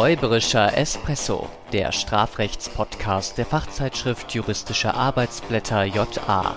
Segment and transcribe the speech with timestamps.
[0.00, 6.56] Räuberischer Espresso, der Strafrechtspodcast der Fachzeitschrift Juristische Arbeitsblätter JA.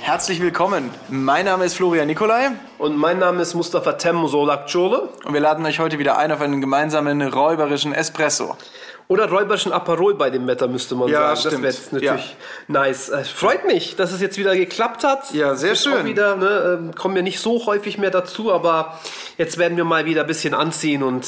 [0.00, 0.94] Herzlich willkommen.
[1.08, 2.52] Mein Name ist Florian Nikolai.
[2.78, 5.08] Und mein Name ist Mustafa Tem Solakciole.
[5.24, 8.56] Und wir laden euch heute wieder ein auf einen gemeinsamen räuberischen Espresso.
[9.08, 11.40] Oder räuberischen Aperol bei dem Wetter, müsste man Ja, sagen.
[11.40, 11.54] stimmt.
[11.54, 12.36] Das wäre jetzt natürlich
[12.68, 13.08] nice.
[13.08, 15.32] Äh, freut mich, dass es jetzt wieder geklappt hat.
[15.32, 16.04] Ja, sehr Ist schön.
[16.04, 18.98] Wieder, ne, ähm, kommen wir nicht so häufig mehr dazu, aber
[19.38, 21.26] jetzt werden wir mal wieder ein bisschen anziehen und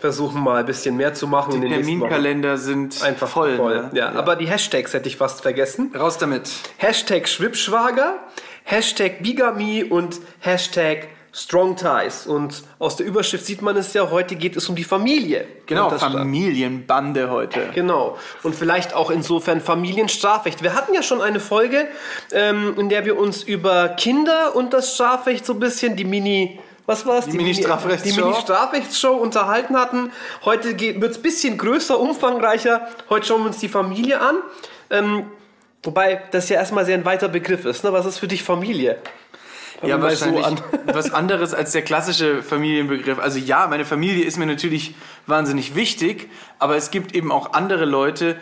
[0.00, 1.52] versuchen mal ein bisschen mehr zu machen.
[1.54, 1.62] Wochen.
[1.70, 3.56] Terminkalender sind Einfach voll.
[3.56, 3.74] voll.
[3.84, 3.90] ne?
[3.94, 5.92] Ja, aber die Hashtags hätte ich fast vergessen.
[5.98, 6.50] Raus damit.
[6.76, 8.18] Hashtag Schwibschwager,
[8.64, 12.26] Hashtag Bigamie und Hashtag Strong Ties.
[12.26, 15.46] Und aus der Überschrift sieht man es ja, heute geht es um die Familie.
[15.66, 17.70] Genau, Familienbande heute.
[17.74, 18.16] Genau.
[18.44, 20.62] Und vielleicht auch insofern Familienstrafrecht.
[20.62, 21.88] Wir hatten ja schon eine Folge,
[22.32, 26.60] ähm, in der wir uns über Kinder und das Strafrecht so ein bisschen, die Mini...
[26.86, 27.24] Was war es?
[27.24, 28.14] Die, Mini-Strafrechtsshow.
[28.14, 30.12] Die Mini-Strafrechtsshow unterhalten hatten.
[30.44, 32.86] Heute wird es ein bisschen größer, umfangreicher.
[33.08, 34.36] Heute schauen wir uns die Familie an.
[34.90, 35.24] Ähm,
[35.82, 37.84] wobei das ja erstmal sehr ein weiter Begriff ist.
[37.84, 37.92] Ne?
[37.94, 38.98] Was ist für dich Familie?
[39.88, 40.60] Ja, mal so wahrscheinlich an.
[40.94, 43.18] was anderes als der klassische Familienbegriff.
[43.18, 44.94] Also ja, meine Familie ist mir natürlich
[45.26, 48.36] wahnsinnig wichtig, aber es gibt eben auch andere Leute,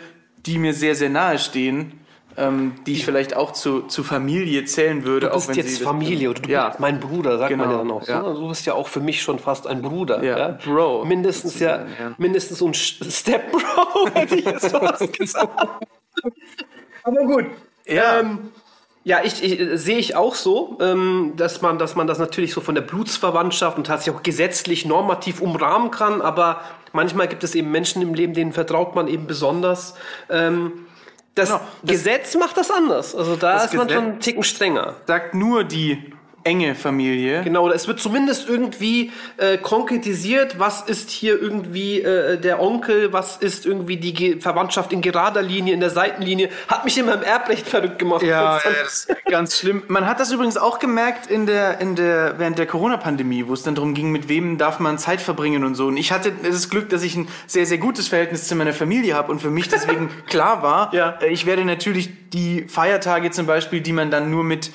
[0.45, 1.99] die mir sehr, sehr nahe stehen,
[2.35, 5.27] ähm, die ich vielleicht auch zu, zu Familie zählen würde.
[5.27, 6.67] Du bist auch wenn jetzt sie Familie oder du Ja.
[6.69, 8.21] bist mein Bruder, sagt man Genau, ja dann auch ja.
[8.23, 8.33] ne?
[8.33, 10.23] Du bist ja auch für mich schon fast ein Bruder.
[10.23, 12.15] Ja, Ja, Bro, Mindestens ja, sozusagen, ja.
[12.17, 15.51] mindestens so ein Step Bro, hätte ich jetzt fast gesagt.
[17.03, 17.45] Aber gut.
[17.85, 18.19] Ja.
[18.19, 18.51] Ähm,
[19.03, 22.53] ja, ich, ich äh, sehe ich auch so, ähm, dass man, dass man das natürlich
[22.53, 26.61] so von der Blutsverwandtschaft und tatsächlich auch gesetzlich normativ umrahmen kann, aber
[26.93, 29.95] manchmal gibt es eben Menschen im Leben, denen vertraut man eben besonders.
[30.29, 30.71] Ähm,
[31.35, 33.15] das, Genau, das- Gesetz macht das anders.
[33.15, 34.95] Also da ist man Gesetz- schon einen Ticken strenger.
[35.07, 36.13] sagt nur die
[36.43, 37.41] enge Familie.
[37.43, 43.37] Genau, es wird zumindest irgendwie äh, konkretisiert, was ist hier irgendwie äh, der Onkel, was
[43.37, 46.49] ist irgendwie die Ge Verwandtschaft in gerader Linie, in der Seitenlinie.
[46.67, 48.23] Hat mich immer im Erbrecht verrückt gemacht.
[48.23, 49.83] Ja, ja, das ist ganz schlimm.
[49.87, 53.63] Man hat das übrigens auch gemerkt in der, in der, während der Corona-Pandemie, wo es
[53.63, 55.87] dann darum ging, mit wem darf man Zeit verbringen und so.
[55.87, 59.15] Und ich hatte das Glück, dass ich ein sehr, sehr gutes Verhältnis zu meiner Familie
[59.15, 61.17] habe und für mich deswegen klar war, Ja.
[61.21, 64.71] äh, ich werde natürlich die Feiertage zum Beispiel, die man dann nur mit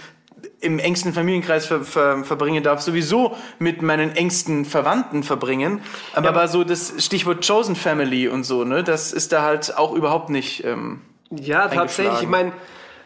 [0.60, 5.80] im engsten Familienkreis ver, ver, verbringen darf, sowieso mit meinen engsten Verwandten verbringen.
[6.14, 9.92] Aber, aber so das Stichwort Chosen Family und so, ne, das ist da halt auch
[9.92, 10.64] überhaupt nicht.
[10.64, 12.22] Ähm, Ja, tatsächlich.
[12.22, 12.52] Ich meine,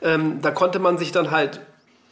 [0.00, 1.60] ähm, da konnte man sich dann halt,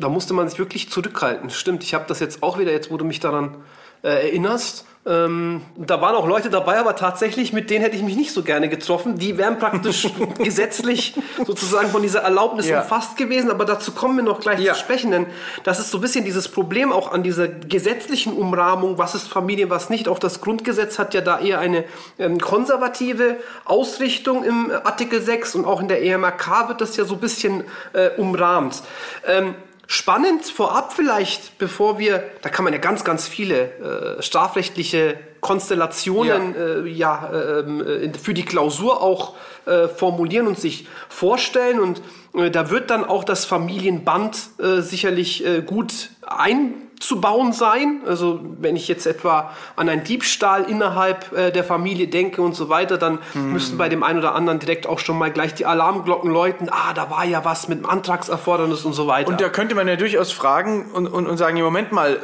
[0.00, 1.50] da musste man sich wirklich zurückhalten.
[1.50, 3.56] Stimmt, ich habe das jetzt auch wieder, jetzt wo du mich daran
[4.03, 4.87] äh, erinnerst.
[5.06, 8.43] Ähm, da waren auch Leute dabei, aber tatsächlich mit denen hätte ich mich nicht so
[8.43, 9.16] gerne getroffen.
[9.19, 10.06] Die wären praktisch
[10.39, 11.15] gesetzlich
[11.47, 12.83] sozusagen von dieser Erlaubnis Ja.
[12.83, 14.75] umfasst gewesen, aber dazu kommen wir noch gleich Ja.
[14.75, 15.27] zu sprechen, denn
[15.65, 19.71] das ist so ein bisschen dieses Problem auch an dieser gesetzlichen Umrahmung, was ist Familie,
[19.71, 20.06] was nicht.
[20.06, 21.84] Auch das Grundgesetz hat ja da eher eine
[22.19, 27.15] ähm, konservative Ausrichtung im Artikel 6 und auch in der EMRK wird das ja so
[27.15, 28.83] ein bisschen äh, umrahmt.
[29.27, 29.55] Ähm,
[29.93, 36.55] Spannend vorab vielleicht, bevor wir, da kann man ja ganz, ganz viele äh, strafrechtliche Konstellationen
[36.55, 39.34] äh, ja, ähm, äh, für die Klausur auch
[39.67, 41.81] äh, formulieren und sich vorstellen.
[41.81, 42.03] Und
[42.34, 48.01] äh, da wird dann auch das Familienband äh, sicherlich äh, gut einzubauen sein.
[48.06, 52.99] Also wenn ich jetzt etwa an einen Diebstahl innerhalb der Familie denke und so weiter,
[52.99, 56.69] dann müssen bei dem einen oder anderen direkt auch schon mal gleich die Alarmglocken läuten.
[56.71, 59.28] Ah, da war ja was mit dem Antragserfordernis und so weiter.
[59.28, 62.19] Und da könnte man ja durchaus fragen und, und, und sagen, ja, Moment mal,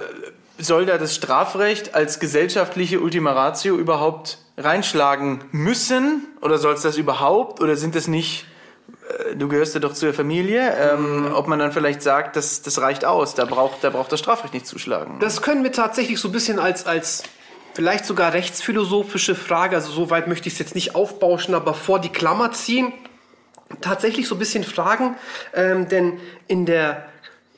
[0.59, 6.27] soll da das Strafrecht als gesellschaftliche Ultima Ratio überhaupt reinschlagen müssen?
[6.41, 7.61] Oder soll es das überhaupt?
[7.61, 8.47] Oder sind das nicht,
[9.09, 12.81] äh, du gehörst ja doch zur Familie, ähm, ob man dann vielleicht sagt, das, das
[12.81, 15.19] reicht aus, da braucht, da braucht das Strafrecht nicht zuschlagen.
[15.21, 17.25] Das können wir tatsächlich so ein bisschen als, als
[17.75, 22.01] vielleicht sogar rechtsphilosophische Frage, also so weit möchte ich es jetzt nicht aufbauschen, aber vor
[22.01, 22.93] die Klammer ziehen.
[23.81, 25.17] Tatsächlich so ein bisschen fragen,
[25.53, 27.05] ähm, denn in der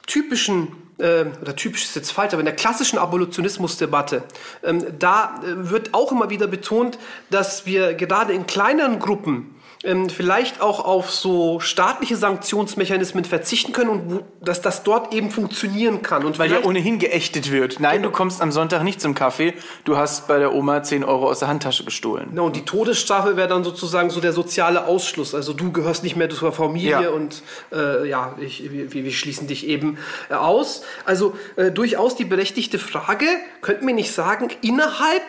[0.06, 4.24] typischen ähm, oder typisch ist jetzt falsch, aber in der klassischen Abolitionismusdebatte,
[4.64, 6.98] ähm, da äh, wird auch immer wieder betont,
[7.30, 9.54] dass wir gerade in kleineren Gruppen
[9.84, 15.30] ähm, vielleicht auch auf so staatliche Sanktionsmechanismen verzichten können und wo, dass das dort eben
[15.30, 16.24] funktionieren kann.
[16.24, 17.78] Und Weil ja ohnehin geächtet wird.
[17.78, 19.54] Nein, du kommst am Sonntag nicht zum Kaffee,
[19.84, 22.30] du hast bei der Oma 10 Euro aus der Handtasche gestohlen.
[22.30, 25.34] Genau, und die Todesstrafe wäre dann sozusagen so der soziale Ausschluss.
[25.34, 27.10] Also du gehörst nicht mehr zur Familie Ja.
[27.10, 27.42] und
[27.72, 29.98] äh, ja, ich, wir, wir schließen dich eben
[30.28, 30.82] äh, aus.
[31.04, 33.26] Also äh, durchaus die berechtigte Frage,
[33.60, 35.22] könnten wir nicht sagen, innerhalb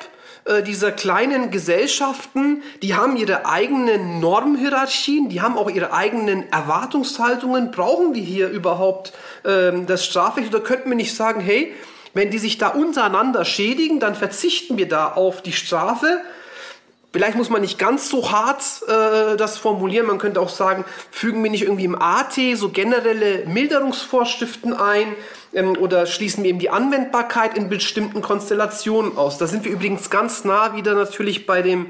[0.49, 7.69] äh, dieser kleinen Gesellschaften, die haben ihre eigenen Normhierarchien, die haben auch ihre eigenen Erwartungshaltungen.
[7.69, 9.13] Brauchen wir hier überhaupt
[9.45, 11.73] ähm, das Strafrecht oder könnten wir nicht sagen, hey,
[12.15, 16.19] wenn die sich da untereinander schädigen, dann verzichten wir da auf die Strafe.
[17.13, 20.07] Vielleicht muss man nicht ganz so hart äh, das formulieren.
[20.07, 25.15] Man könnte auch sagen, fügen wir nicht irgendwie im AT so generelle Milderungsvorschriften ein
[25.53, 29.37] ähm, oder schließen wir eben die Anwendbarkeit in bestimmten Konstellationen aus.
[29.37, 31.87] Da sind wir übrigens ganz nah wieder natürlich bei dem,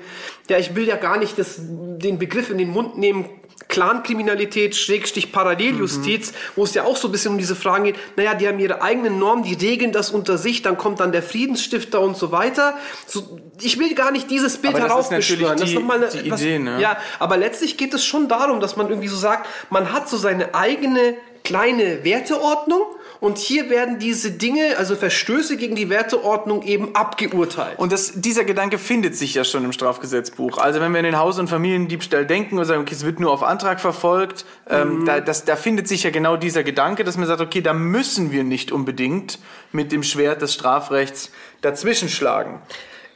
[0.50, 3.26] ja, ich will ja gar nicht das, den Begriff in den Mund nehmen,
[3.68, 6.36] Clankriminalität, Schrägstich Paralleljustiz, mhm.
[6.56, 8.82] wo es ja auch so ein bisschen um diese Fragen geht, naja, die haben ihre
[8.82, 12.74] eigenen Normen, die regeln das unter sich, dann kommt dann der Friedensstifter und so weiter.
[13.06, 15.58] So, ich will gar nicht dieses Bild heraufbeschwören.
[15.58, 16.82] Das ist nochmal eine, die etwas, Idee, ne?
[16.82, 20.18] Ja, aber letztlich geht es schon darum, dass man irgendwie so sagt, man hat so
[20.18, 21.16] seine eigene
[21.50, 22.84] kleine Werteordnung
[23.20, 27.80] und hier werden diese Dinge, also Verstöße gegen die Werteordnung eben abgeurteilt.
[27.80, 30.60] Und das, dieser Gedanke findet sich ja schon im Strafgesetzbuch.
[30.60, 33.32] Also wenn wir in den Haus- und Familiendiebstahl denken und sagen, okay, es wird nur
[33.32, 35.06] auf Antrag verfolgt, ähm, mhm.
[35.06, 38.32] da, das, da findet sich ja genau dieser Gedanke, dass man sagt, okay, da müssen
[38.32, 39.40] wir nicht unbedingt
[39.72, 41.32] mit dem Schwert des Strafrechts
[41.62, 42.62] dazwischen schlagen.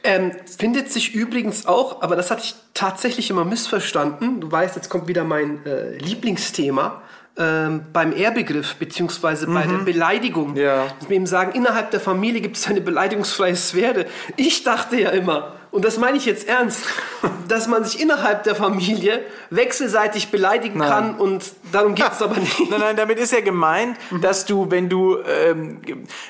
[0.02, 4.40] Ähm, findet sich übrigens auch, aber das hatte ich tatsächlich immer missverstanden.
[4.40, 7.00] Du weißt, jetzt kommt wieder mein äh, Lieblingsthema
[7.36, 9.84] ähm, beim Ehrbegriff beziehungsweise bei der mhm.
[9.84, 10.56] Beleidigung.
[10.56, 10.86] Ja.
[10.98, 14.06] Dass wir eben sagen, innerhalb der Familie gibt es eine beleidigungsfreie Sphäre.
[14.36, 16.84] Ich dachte ja immer, und das meine ich jetzt ernst,
[17.48, 20.88] dass man sich innerhalb der Familie wechselseitig beleidigen nein.
[20.88, 22.70] kann und darum geht es aber nicht.
[22.70, 24.20] Nein, nein, damit ist ja gemeint, mhm.
[24.20, 25.80] dass du, wenn du ähm,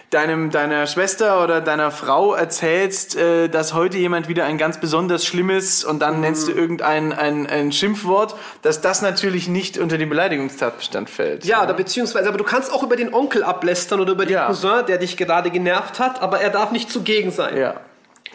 [0.09, 5.27] deinem, deiner Schwester oder deiner Frau erzählst, äh, dass heute jemand wieder ein ganz besonders
[5.27, 6.21] schlimmes und dann mhm.
[6.23, 11.45] nennst du irgendein ein, ein Schimpfwort, dass das natürlich nicht unter den Beleidigungstatbestand fällt.
[11.45, 14.35] Ja, ja, oder beziehungsweise, aber du kannst auch über den Onkel ablästern oder über den
[14.35, 14.47] ja.
[14.47, 17.59] Cousin, der dich gerade genervt hat, aber er darf nicht zugegen sein.
[17.59, 17.75] Ja.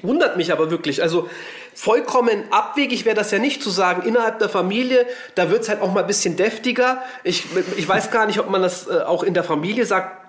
[0.01, 1.01] Wundert mich aber wirklich.
[1.01, 1.30] Also
[1.74, 5.06] vollkommen abwegig wäre das ja nicht zu sagen, innerhalb der Familie,
[5.36, 7.04] da wird es halt auch mal ein bisschen deftiger.
[7.24, 7.46] Ich,
[7.78, 10.19] ich weiß gar nicht, ob man das äh, auch in der Familie sagt,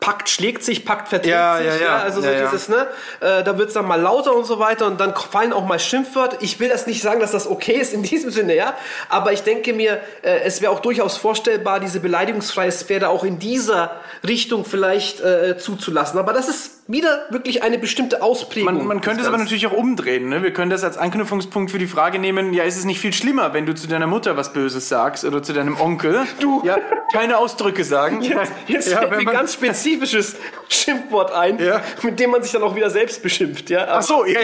[0.00, 1.66] Pakt schlägt sich, Pakt verträgt ja, sich.
[1.66, 1.82] Ja, ja.
[1.82, 2.86] ja also so dieses, ne?
[3.20, 6.38] Äh, da wird's dann mal lauter und so weiter und dann fallen auch mal Schimpfwörter.
[6.40, 8.74] Ich will das nicht sagen, dass das okay ist in diesem Sinne, ja.
[9.08, 13.38] Aber ich denke mir, äh, es wäre auch durchaus vorstellbar, diese beleidigungsfreie Sphäre auch in
[13.38, 16.18] dieser Richtung vielleicht äh, zuzulassen.
[16.18, 18.74] Aber das ist wieder wirklich eine bestimmte Ausprägung.
[18.74, 20.28] Man, man könnte es aber natürlich auch umdrehen.
[20.28, 20.42] Ne?
[20.42, 23.52] Wir können das als Anknüpfungspunkt für die Frage nehmen, ja, ist es nicht viel schlimmer,
[23.54, 26.26] wenn du zu deiner Mutter was Böses sagst oder zu deinem Onkel?
[26.40, 26.62] Du.
[26.64, 26.78] Ja,
[27.12, 28.22] keine Ausdrücke sagen.
[28.22, 30.36] Jetzt, jetzt ja, fällt mir ganz spezifisches
[30.68, 31.82] Schimpfwort ein, ja.
[32.02, 33.68] mit dem man sich dann auch wieder selbst beschimpft.
[33.70, 33.86] Ja?
[33.88, 34.40] Ach so, ja.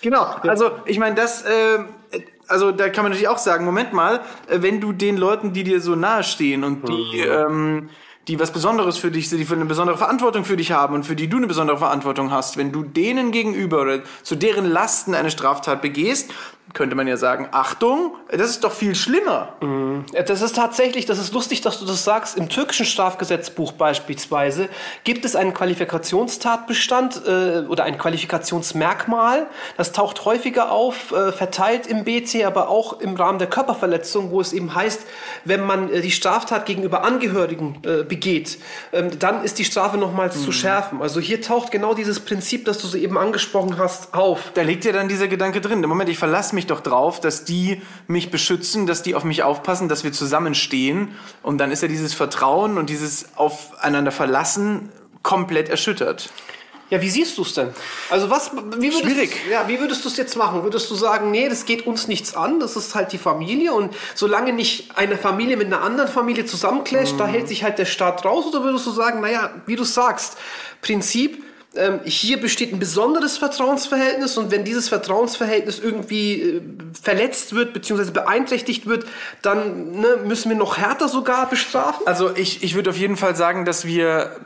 [0.00, 0.22] genau.
[0.42, 1.42] Also ich meine, das...
[1.42, 1.78] Äh,
[2.48, 5.64] also da kann man natürlich auch sagen, Moment mal, äh, wenn du den Leuten, die
[5.64, 7.32] dir so nahe stehen und die mhm.
[7.32, 7.90] ähm,
[8.28, 11.04] die was Besonderes für dich sind, die für eine besondere Verantwortung für dich haben und
[11.04, 15.14] für die du eine besondere Verantwortung hast, wenn du denen gegenüber oder zu deren Lasten
[15.14, 16.32] eine Straftat begehst,
[16.76, 19.54] könnte man ja sagen, Achtung, das ist doch viel schlimmer.
[19.62, 20.04] Mhm.
[20.26, 22.36] Das ist tatsächlich, das ist lustig, dass du das sagst.
[22.36, 24.68] Im türkischen Strafgesetzbuch beispielsweise
[25.02, 29.46] gibt es einen Qualifikationstatbestand äh, oder ein Qualifikationsmerkmal.
[29.78, 34.42] Das taucht häufiger auf, äh, verteilt im BC, aber auch im Rahmen der Körperverletzung, wo
[34.42, 35.00] es eben heißt,
[35.46, 38.58] wenn man äh, die Straftat gegenüber Angehörigen äh, begeht,
[38.92, 40.44] ähm, dann ist die Strafe nochmals mhm.
[40.44, 41.00] zu schärfen.
[41.00, 44.52] Also hier taucht genau dieses Prinzip, das du so eben angesprochen hast, auf.
[44.52, 45.82] Da liegt ja dann dieser Gedanke drin.
[45.82, 49.42] Im Moment, ich verlasse mich doch drauf, dass die mich beschützen, dass die auf mich
[49.42, 51.14] aufpassen, dass wir zusammenstehen.
[51.42, 54.90] Und dann ist ja dieses Vertrauen und dieses Aufeinander verlassen
[55.22, 56.30] komplett erschüttert.
[56.88, 57.70] Ja, wie siehst du es denn?
[58.10, 59.36] Also was, wie würdest Schwierig.
[59.50, 60.62] Ja, wie würdest du es jetzt machen?
[60.62, 63.92] Würdest du sagen, nee, das geht uns nichts an, das ist halt die Familie und
[64.14, 67.18] solange nicht eine Familie mit einer anderen Familie zusammenclasht, mm.
[67.18, 68.46] da hält sich halt der Staat raus?
[68.46, 70.36] Oder würdest du sagen, naja, wie du sagst,
[70.80, 71.42] Prinzip,
[71.76, 76.62] ähm, hier besteht ein besonderes Vertrauensverhältnis und wenn dieses Vertrauensverhältnis irgendwie äh,
[77.00, 78.10] verletzt wird bzw.
[78.10, 79.06] beeinträchtigt wird,
[79.42, 82.06] dann ne, müssen wir noch härter sogar bestrafen?
[82.06, 84.36] Also ich, ich würde auf jeden Fall sagen, dass wir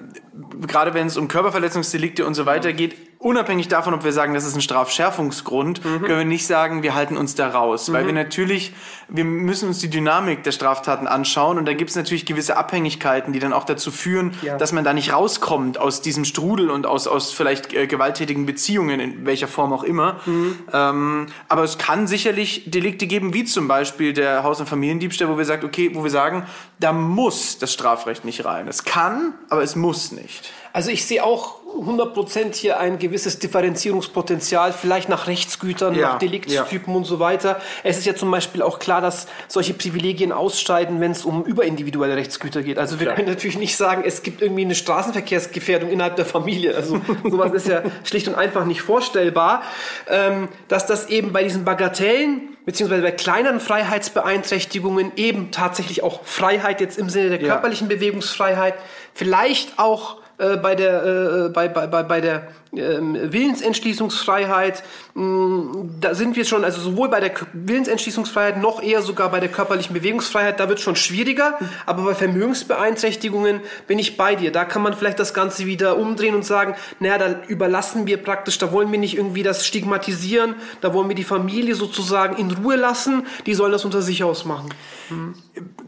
[0.66, 4.47] gerade wenn es um Körperverletzungsdelikte und so weiter geht, unabhängig davon, ob wir sagen, das
[4.47, 6.02] ist ein Strafschärfungsgrund, mhm.
[6.02, 7.88] können wir nicht sagen, wir halten uns da raus.
[7.88, 7.92] Mhm.
[7.92, 8.73] Weil wir natürlich,
[9.09, 13.35] wir müssen uns die Dynamik der Straftaten anschauen und da gibt es natürlich gewisse Abhängigkeiten,
[13.35, 14.56] die dann auch dazu führen, ja.
[14.56, 19.00] dass man da nicht rauskommt aus diesem Strudel und aus, aus vielleicht äh, gewalttätigen Beziehungen,
[19.00, 20.16] in welcher Form auch immer.
[20.25, 20.59] Mhm.
[20.73, 25.37] Ähm, aber es kann sicherlich Delikte geben, wie zum Beispiel der Haus- und Familiendiebstahl, wo
[25.37, 26.47] wir sagen, okay, wo wir sagen,
[26.78, 28.66] da muss das Strafrecht nicht rein.
[28.66, 30.52] Es kann, aber es muss nicht nicht.
[30.72, 36.92] Also ich sehe auch 100% hier ein gewisses Differenzierungspotenzial, vielleicht nach Rechtsgütern, ja, nach Deliktstypen
[36.92, 36.96] ja.
[36.98, 37.60] und so weiter.
[37.84, 42.16] Es ist ja zum Beispiel auch klar, dass solche Privilegien ausscheiden, wenn es um überindividuelle
[42.16, 42.78] Rechtsgüter geht.
[42.78, 43.16] Also wir klar.
[43.16, 46.74] können natürlich nicht sagen, es gibt irgendwie eine Straßenverkehrsgefährdung innerhalb der Familie.
[46.74, 49.62] Also sowas ist ja schlicht und einfach nicht vorstellbar.
[50.08, 56.80] Ähm, dass das eben bei diesen Bagatellen beziehungsweise bei kleineren Freiheitsbeeinträchtigungen eben tatsächlich auch Freiheit
[56.80, 57.96] jetzt im Sinne der körperlichen ja.
[57.96, 58.74] Bewegungsfreiheit,
[59.14, 64.82] vielleicht auch äh, bei der, äh, bei, bei, bei, bei der ähm, Willensentschließungsfreiheit.
[65.14, 69.50] Hm, da sind wir schon, also sowohl bei der Willensentschließungsfreiheit noch eher sogar bei der
[69.50, 71.59] körperlichen Bewegungsfreiheit, da wird es schon schwieriger.
[71.85, 74.50] Aber bei Vermögensbeeinträchtigungen bin ich bei dir.
[74.50, 78.56] Da kann man vielleicht das Ganze wieder umdrehen und sagen, naja, da überlassen wir praktisch,
[78.59, 82.76] da wollen wir nicht irgendwie das stigmatisieren, da wollen wir die Familie sozusagen in Ruhe
[82.76, 84.70] lassen, die sollen das unter sich ausmachen.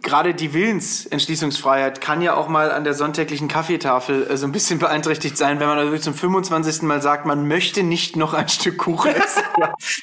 [0.03, 4.79] Gerade die Willensentschließungsfreiheit kann ja auch mal an der sonntäglichen Kaffeetafel äh, so ein bisschen
[4.81, 6.83] beeinträchtigt sein, wenn man also zum 25.
[6.83, 9.43] Mal sagt, man möchte nicht noch ein Stück Kuchen essen.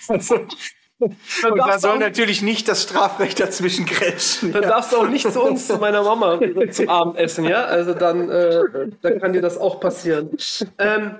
[0.07, 0.35] also,
[0.99, 4.51] und da soll natürlich nicht das Strafrecht dazwischen grätschen.
[4.51, 4.69] Dann ja.
[4.69, 6.39] darfst du auch nicht zu uns, zu meiner Mama,
[6.71, 7.63] zum Abendessen, ja?
[7.63, 8.59] Also dann, äh,
[9.01, 10.29] dann kann dir das auch passieren.
[10.77, 11.15] Ähm,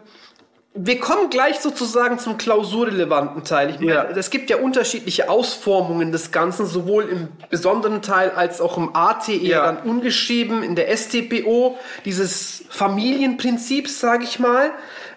[0.75, 3.71] wir kommen gleich sozusagen zum klausurrelevanten Teil.
[3.71, 8.77] Ich meine, Es gibt ja unterschiedliche Ausformungen des Ganzen, sowohl im besonderen Teil als auch
[8.77, 9.71] im AT eher ja.
[9.71, 14.71] dann ungeschrieben, in der STPO, dieses Familienprinzips, sage ich mal.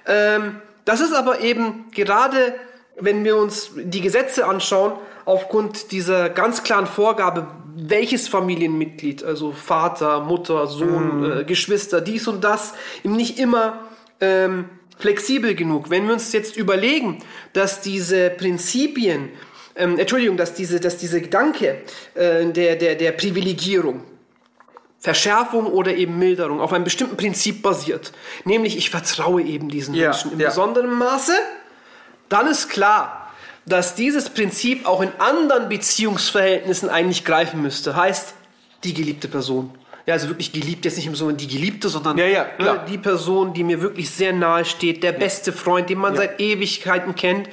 [0.07, 2.55] Ähm, das ist aber eben gerade,
[2.99, 4.95] wenn wir uns die Gesetze anschauen,
[5.27, 11.41] aufgrund dieser ganz klaren Vorgabe, welches Familienmitglied, also Vater, Mutter, Sohn, mhm.
[11.41, 12.73] äh, Geschwister, dies und das,
[13.05, 13.81] eben nicht immer
[14.21, 15.91] ähm, flexibel genug.
[15.91, 17.23] Wenn wir uns jetzt überlegen,
[17.53, 19.31] dass diese Prinzipien,
[19.77, 21.83] ähm, Entschuldigung, dass diese, dass diese Gedanke
[22.15, 24.03] äh, der, der, der Privilegierung,
[24.99, 28.13] Verschärfung oder eben Milderung auf einem bestimmten Prinzip basiert,
[28.45, 30.49] nämlich ich vertraue eben diesen ja, Menschen im ja.
[30.49, 31.35] besonderen Maße,
[32.29, 33.31] dann ist klar,
[33.67, 37.97] dass dieses Prinzip auch in anderen Beziehungsverhältnissen eigentlich greifen müsste.
[37.97, 38.35] Heißt,
[38.85, 39.71] die geliebte Person
[40.07, 42.99] ja, also wirklich geliebt, jetzt nicht im Sinne die Geliebte, sondern ja, ja, ne, die
[42.99, 47.49] Person, die mir wirklich sehr nahe steht, der beste Freund, den man seit Ewigkeiten kennt.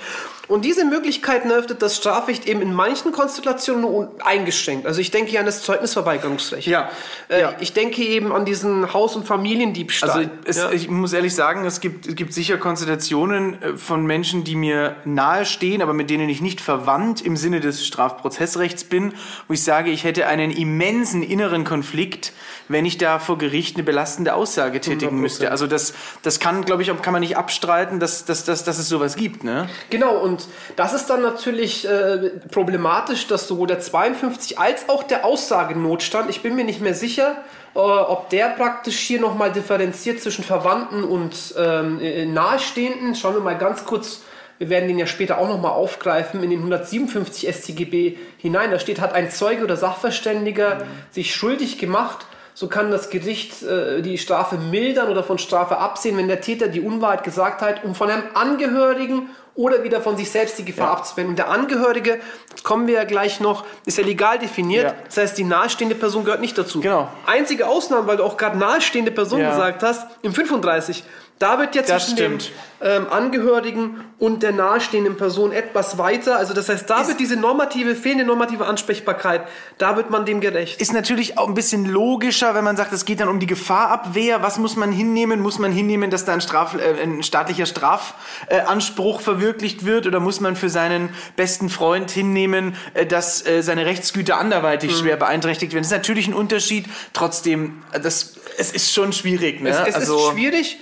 [0.49, 4.87] Und diese Möglichkeiten eröffnet das Strafrecht eben in manchen Konstellationen nur eingeschränkt.
[4.87, 6.67] Also ich denke hier an das Zeugnisverweigerungsrecht.
[6.67, 6.89] Ja.
[7.27, 7.53] Äh, ja.
[7.59, 10.09] Ich denke eben an diesen Haus- und Familiendiebstahl.
[10.09, 10.71] Also es, ja.
[10.71, 14.95] ich muss ehrlich sagen, es gibt, es gibt sicher Konstellationen äh, von Menschen, die mir
[15.05, 19.13] nahestehen, aber mit denen ich nicht verwandt im Sinne des Strafprozessrechts bin,
[19.47, 22.33] wo ich sage, ich hätte einen immensen inneren Konflikt,
[22.69, 25.21] wenn ich da vor Gericht eine belastende Aussage tätigen 100%.
[25.21, 25.51] müsste.
[25.51, 28.89] Also das, das kann, glaube ich, kann man nicht abstreiten, dass, dass, dass, dass es
[28.89, 29.43] sowas gibt.
[29.43, 29.69] Ne?
[29.91, 35.03] Genau, und und das ist dann natürlich äh, problematisch, dass sowohl der 52 als auch
[35.03, 37.37] der Aussagenotstand, ich bin mir nicht mehr sicher,
[37.75, 43.15] äh, ob der praktisch hier nochmal differenziert zwischen Verwandten und ähm, äh, Nahestehenden.
[43.15, 44.21] Schauen wir mal ganz kurz
[44.57, 48.71] wir werden den ja später auch nochmal aufgreifen, in den 157 StGB hinein.
[48.71, 50.81] Da steht, hat ein Zeuge oder Sachverständiger mhm.
[51.11, 52.25] sich schuldig gemacht,
[52.59, 56.67] so kann das Gericht äh, die Strafe mildern oder von Strafe absehen, wenn der Täter
[56.67, 60.87] die Unwahrheit gesagt hat, um von einem Angehörigen oder wieder von sich selbst die Gefahr
[60.87, 60.93] ja.
[60.93, 61.31] abzuwenden.
[61.31, 62.19] Und der Angehörige,
[62.51, 64.85] das kommen wir ja gleich noch, ist ja legal definiert.
[64.85, 64.95] Ja.
[65.05, 66.79] Das heißt, die nahestehende Person gehört nicht dazu.
[66.81, 67.09] Genau.
[67.25, 69.51] Einzige Ausnahme, weil du auch gerade nahestehende Person ja.
[69.51, 71.03] gesagt hast, im 35
[71.39, 72.37] da wird jetzt das zwischen dem
[72.81, 76.37] ähm, Angehörigen und der nahestehenden Person etwas weiter.
[76.37, 79.43] Also das heißt, da ist wird diese normative, fehlende normative Ansprechbarkeit,
[79.77, 80.81] da wird man dem gerecht.
[80.81, 84.41] Ist natürlich auch ein bisschen logischer, wenn man sagt, es geht dann um die Gefahrabwehr.
[84.41, 85.39] Was muss man hinnehmen?
[85.39, 90.07] Muss man hinnehmen, dass da ein, Straf, äh, ein staatlicher Strafanspruch äh, verwirklicht wird?
[90.07, 94.95] Oder muss man für seinen besten Freund hinnehmen, äh, dass äh, seine Rechtsgüter anderweitig mhm.
[94.97, 95.83] schwer beeinträchtigt werden?
[95.83, 96.85] Das ist natürlich ein Unterschied.
[97.13, 99.61] Trotzdem, äh, das, es ist schon schwierig.
[99.61, 99.69] Ne?
[99.69, 100.77] Es, es also, ist schwierig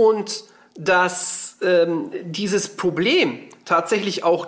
[0.00, 0.44] und
[0.78, 4.46] dass ähm, dieses Problem tatsächlich auch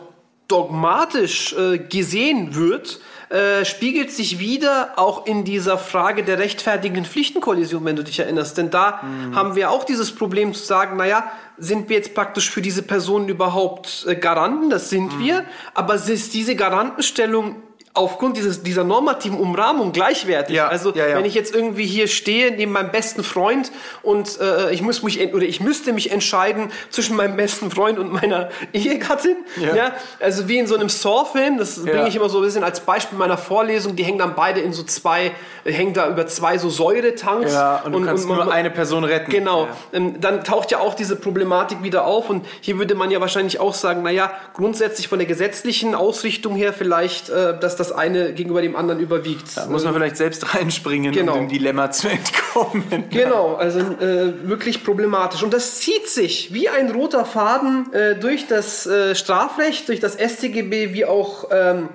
[0.49, 7.85] dogmatisch äh, gesehen wird, äh, spiegelt sich wieder auch in dieser Frage der rechtfertigenden Pflichtenkollision,
[7.85, 8.56] wenn du dich erinnerst.
[8.56, 9.37] Denn da mhm.
[9.37, 13.28] haben wir auch dieses Problem zu sagen, naja, sind wir jetzt praktisch für diese Personen
[13.28, 14.71] überhaupt äh, Garanten?
[14.71, 15.23] Das sind mhm.
[15.23, 15.44] wir.
[15.75, 17.56] Aber ist diese Garantenstellung
[17.94, 20.56] aufgrund dieses, dieser normativen Umrahmung gleichwertig.
[20.56, 21.16] Ja, also ja, ja.
[21.16, 23.70] wenn ich jetzt irgendwie hier stehe neben meinem besten Freund
[24.02, 28.11] und äh, ich muss mich oder ich müsste mich entscheiden zwischen meinem besten Freund und
[28.11, 32.44] meiner Ehegattin, ja, also wie in so einem Saw-Film, das bringe ich immer so ein
[32.44, 33.94] bisschen als Beispiel meiner Vorlesung.
[33.94, 35.32] Die hängen dann beide in so zwei,
[35.64, 39.04] hängen da über zwei so Säuretanks ja, und du und, kannst und, nur eine Person
[39.04, 39.30] retten.
[39.30, 43.20] Genau, ähm, dann taucht ja auch diese Problematik wieder auf und hier würde man ja
[43.20, 48.33] wahrscheinlich auch sagen, naja, grundsätzlich von der gesetzlichen Ausrichtung her vielleicht, äh, dass das eine
[48.35, 49.57] gegenüber dem anderen überwiegt.
[49.57, 51.33] Da muss man vielleicht selbst reinspringen, genau.
[51.33, 53.05] um dem Dilemma zu entkommen.
[53.11, 55.43] Genau, also äh, wirklich problematisch.
[55.43, 60.15] Und das zieht sich wie ein roter Faden äh, durch das äh, Strafrecht, durch das
[60.15, 61.89] StGB, wie auch ähm,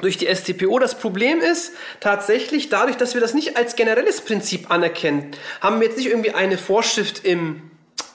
[0.00, 0.78] durch die StPO.
[0.78, 5.88] Das Problem ist tatsächlich, dadurch, dass wir das nicht als generelles Prinzip anerkennen, haben wir
[5.88, 7.62] jetzt nicht irgendwie eine Vorschrift im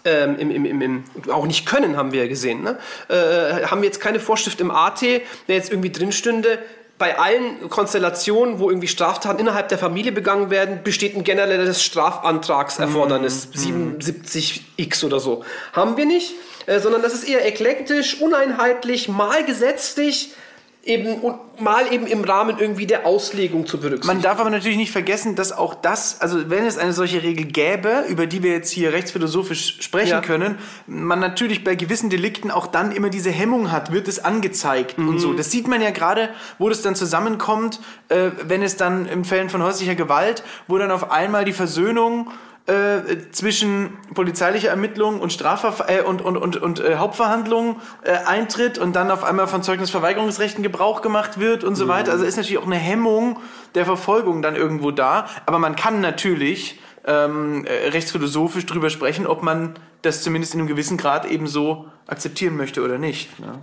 [0.06, 2.64] ähm, im, im, im, im, auch nicht können, haben wir ja gesehen.
[2.64, 2.78] Ne?
[3.10, 6.60] Äh, haben wir jetzt keine Vorschrift im AT, der jetzt irgendwie drin stünde,
[7.00, 13.48] bei allen Konstellationen, wo irgendwie Straftaten innerhalb der Familie begangen werden, besteht ein generelles Strafantragserfordernis,
[13.56, 13.98] Mhm.
[14.00, 15.44] 77x oder so.
[15.74, 16.34] Haben wir nicht,
[16.68, 20.34] äh, sondern das ist eher eklektisch, uneinheitlich, mal gesetzlich,
[20.84, 24.08] eben und mal eben im Rahmen irgendwie der Auslegung zu berücksichtigen.
[24.16, 27.46] Man darf aber natürlich nicht vergessen, dass auch das, also wenn es eine solche Regel
[27.46, 30.22] gäbe, über die wir jetzt hier rechtsphilosophisch sprechen Ja.
[30.22, 30.58] können,
[30.88, 35.16] man natürlich bei gewissen Delikten auch dann immer diese Hemmung hat, wird es angezeigt und
[35.16, 35.20] Mhm.
[35.20, 35.34] so.
[35.34, 39.50] Das sieht man ja gerade, wo das dann zusammenkommt, äh, wenn es dann in Fällen
[39.50, 42.32] von häuslicher Gewalt, wo dann auf einmal die Versöhnung
[42.70, 48.78] äh, zwischen polizeilicher Ermittlung und Strafverf äh, und, und, und, und äh, Hauptverhandlung äh, eintritt
[48.78, 52.12] und dann auf einmal von Zeugnisverweigerungsrechten Gebrauch gemacht wird und so weiter.
[52.12, 53.40] Also ist natürlich auch eine Hemmung
[53.76, 55.28] der Verfolgung dann irgendwo da.
[55.46, 60.68] Aber man kann natürlich ähm, äh, rechtsphilosophisch drüber sprechen, ob man das zumindest in einem
[60.70, 63.40] gewissen Grad eben so akzeptieren möchte oder nicht.
[63.40, 63.60] Ne?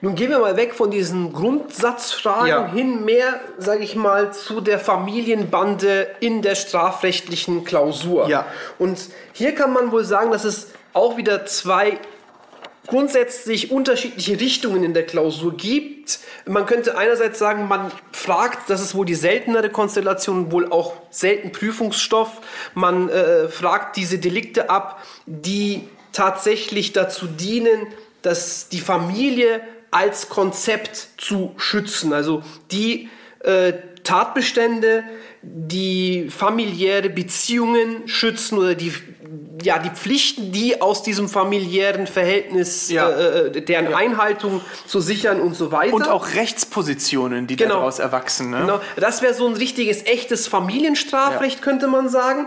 [0.00, 2.70] Nun gehen wir mal weg von diesen Grundsatzfragen Ja.
[2.72, 8.28] hin mehr, sage ich mal, zu der Familienbande in der strafrechtlichen Klausur.
[8.28, 8.46] Ja.
[8.78, 8.98] Und
[9.32, 11.98] hier kann man wohl sagen, dass es auch wieder zwei
[12.88, 16.18] grundsätzlich unterschiedliche Richtungen in der Klausur gibt.
[16.46, 21.52] Man könnte einerseits sagen, man fragt, das ist wohl die seltenere Konstellation, wohl auch selten
[21.52, 22.40] Prüfungsstoff.
[22.74, 27.86] Man äh, fragt diese Delikte ab, die tatsächlich dazu dienen,
[28.22, 32.12] dass die Familie als Konzept zu schützen.
[32.12, 35.04] Also die äh, Tatbestände,
[35.42, 38.92] die familiäre Beziehungen schützen oder die,
[39.62, 43.08] ja, die Pflichten, die aus diesem familiären Verhältnis, Ja.
[43.10, 45.94] äh, deren Einhaltung zu sichern und so weiter.
[45.94, 47.74] Und auch Rechtspositionen, die Genau.
[47.76, 48.50] daraus erwachsen.
[48.50, 48.60] Ne?
[48.60, 52.46] Genau, das wäre so ein richtiges, echtes Familienstrafrecht, könnte man sagen.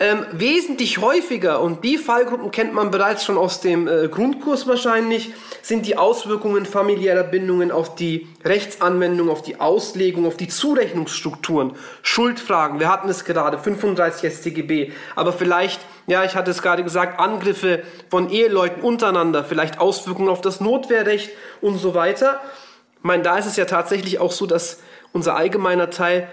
[0.00, 5.32] Ähm, wesentlich häufiger, und die Fallgruppen kennt man bereits schon aus dem äh, Grundkurs wahrscheinlich,
[5.60, 12.78] sind die Auswirkungen familiärer Bindungen auf die Rechtsanwendung, auf die Auslegung, auf die Zurechnungsstrukturen, Schuldfragen.
[12.78, 17.82] Wir hatten es gerade, 35 StGB, aber vielleicht, ja, ich hatte es gerade gesagt, Angriffe
[18.10, 21.30] von Eheleuten untereinander, vielleicht Auswirkungen auf das Notwehrrecht
[21.60, 22.40] und so weiter.
[22.96, 24.80] Ich meine, da ist es ja tatsächlich auch so, dass
[25.12, 26.26] unser allgemeiner Teil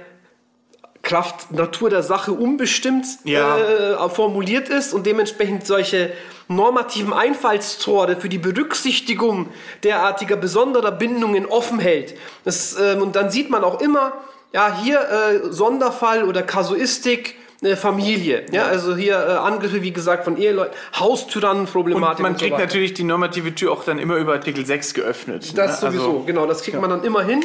[1.04, 3.58] Kraft Natur der Sache unbestimmt Ja.
[3.58, 6.12] äh, formuliert ist und dementsprechend solche
[6.48, 9.50] normativen Einfallstore für die Berücksichtigung
[9.84, 12.16] derartiger besonderer Bindungen offen hält.
[12.44, 14.14] Das, ähm, und dann sieht man auch immer,
[14.54, 18.46] ja, hier äh, Sonderfall oder Kasuistik, äh, Familie.
[18.52, 22.18] Ja, also hier äh, Angriffe, wie gesagt, von Eheleuten, Haustyrannenproblematik.
[22.18, 22.64] Und man so kriegt weiter.
[22.64, 25.58] natürlich die normative Tür auch dann immer über Artikel 6 geöffnet.
[25.58, 25.90] Das ne?
[25.90, 27.44] sowieso, Also, genau, das kriegt man dann immer hin.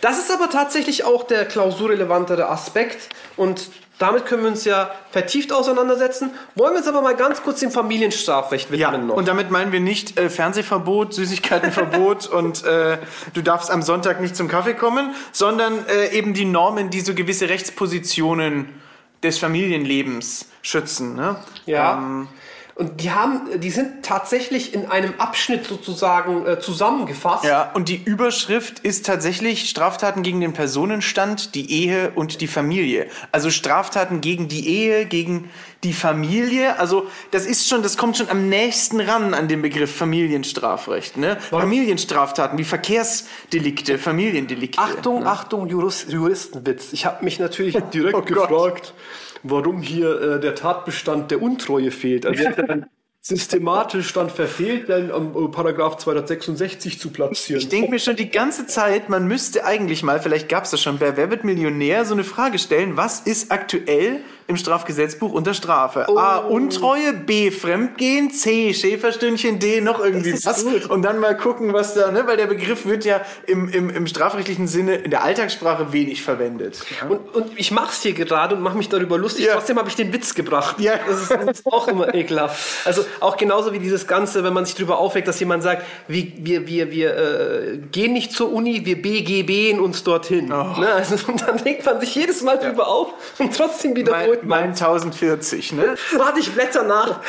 [0.00, 5.52] Das ist aber tatsächlich auch der klausurrelevantere Aspekt und damit können wir uns ja vertieft
[5.52, 6.32] auseinandersetzen.
[6.56, 9.14] Wollen wir uns aber mal ganz kurz dem Familienstrafrecht widmen ja, noch.
[9.14, 12.98] und damit meinen wir nicht äh, Fernsehverbot, Süßigkeitenverbot und äh,
[13.34, 17.14] du darfst am Sonntag nicht zum Kaffee kommen, sondern äh, eben die Normen, die so
[17.14, 18.81] gewisse Rechtspositionen
[19.22, 21.14] des Familienlebens schützen.
[21.14, 21.36] Ne?
[21.66, 21.98] Ja.
[21.98, 22.28] Ähm,
[22.74, 27.44] und die haben, die sind tatsächlich in einem Abschnitt sozusagen äh, zusammengefasst.
[27.44, 33.08] Ja, und die Überschrift ist tatsächlich Straftaten gegen den Personenstand, die Ehe und die Familie.
[33.30, 35.50] Also Straftaten gegen die Ehe, gegen
[35.84, 36.78] die Familie.
[36.78, 41.18] Also das ist schon, das kommt schon am nächsten ran an den Begriff Familienstrafrecht.
[41.18, 41.38] Ne?
[41.50, 44.80] Familienstraftaten wie Verkehrsdelikte, Familiendelikte.
[44.80, 45.30] Achtung, ne?
[45.30, 46.92] Achtung, Jurist, Juristenwitz.
[46.92, 48.94] Ich habe mich natürlich direkt Oh Gott.
[49.42, 52.26] Warum hier äh, der Tatbestand der Untreue fehlt.
[52.26, 52.44] Also
[53.24, 57.62] systematisch dann verfehlt, dann am äh, Paragraph 266 zu platzieren.
[57.62, 60.82] Ich denke mir schon die ganze Zeit, man müsste eigentlich mal, vielleicht gab es das
[60.82, 64.20] schon bei Wer wird Millionär, so eine Frage stellen, was ist aktuell
[64.52, 66.06] im Strafgesetzbuch unter Strafe?
[66.08, 66.38] A.
[66.38, 67.50] Untreue, B.
[67.50, 68.72] Fremdgehen, C.
[68.74, 69.80] Schäferstündchen, D.
[69.80, 70.64] noch irgendwie was.
[70.64, 70.90] gut.
[70.90, 72.26] Und dann mal gucken, was da, ne?
[72.26, 76.84] weil der Begriff wird ja im, im, im strafrechtlichen Sinne in der Alltagssprache wenig verwendet.
[77.08, 79.46] Und, und ich mache es hier gerade und mache mich darüber lustig.
[79.46, 79.54] Ja.
[79.54, 80.78] Trotzdem habe ich den Witz gebracht.
[80.78, 80.94] Ja.
[81.06, 82.86] Das ist, das ist auch immer ekelhaft.
[82.86, 86.26] Also auch genauso wie dieses Ganze, wenn man sich darüber aufregt, dass jemand sagt, wir,
[86.36, 90.52] wir, wir, wir äh, gehen nicht zur Uni, wir BGBen uns dorthin.
[90.52, 90.78] Oh.
[90.78, 90.92] Ne?
[90.92, 94.58] Also, und dann regt man sich jedes Mal drüber auf und trotzdem wiederholt Mein, man.
[94.60, 95.94] mein 1040, ne?
[96.16, 97.20] Warte, ich blätter nach.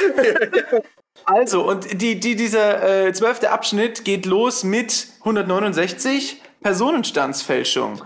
[1.26, 8.04] Also, und die, die, dieser äh, zwölfte Abschnitt geht los mit 169 Personenstandsfälschung.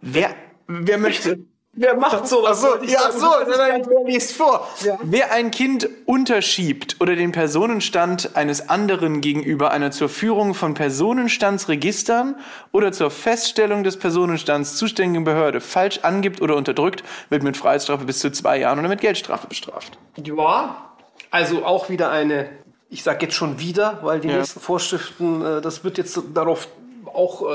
[0.00, 0.34] Wer,
[0.66, 1.44] wer möchte?
[1.80, 2.62] Wer macht sowas?
[2.62, 4.68] Wollte ich ja, ach so, nein, wer liest vor?
[5.02, 12.36] Wer ein Kind unterschiebt oder den Personenstand eines anderen gegenüber einer zur Führung von Personenstandsregistern
[12.72, 18.18] oder zur Feststellung des Personenstands zuständigen Behörde falsch angibt oder unterdrückt, wird mit Freiheitsstrafe bis
[18.18, 19.96] zu zwei Jahren oder mit Geldstrafe bestraft.
[20.22, 20.84] Ja,
[21.30, 22.50] also auch wieder eine,
[22.90, 24.36] ich sage jetzt schon wieder, weil die Ja.
[24.36, 26.68] nächsten Vorschriften, äh, das wird jetzt darauf
[27.06, 27.54] auch äh,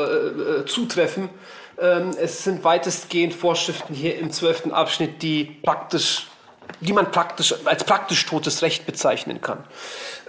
[0.61, 1.29] äh, zutreffen,
[1.77, 6.27] es sind weitestgehend Vorschriften hier im zwölften Abschnitt, die praktisch,
[6.79, 9.63] die man praktisch als praktisch totes Recht bezeichnen kann.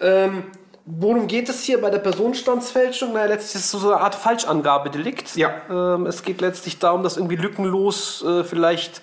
[0.00, 0.44] Ähm,
[0.84, 3.12] worum geht es hier bei der Personenstandsfälschung?
[3.12, 5.36] Naja, letztlich ist es so eine Art Falschangabedelikt.
[5.36, 5.54] Ja.
[5.70, 9.00] Ähm, es geht letztlich darum, das irgendwie lückenlos äh, vielleicht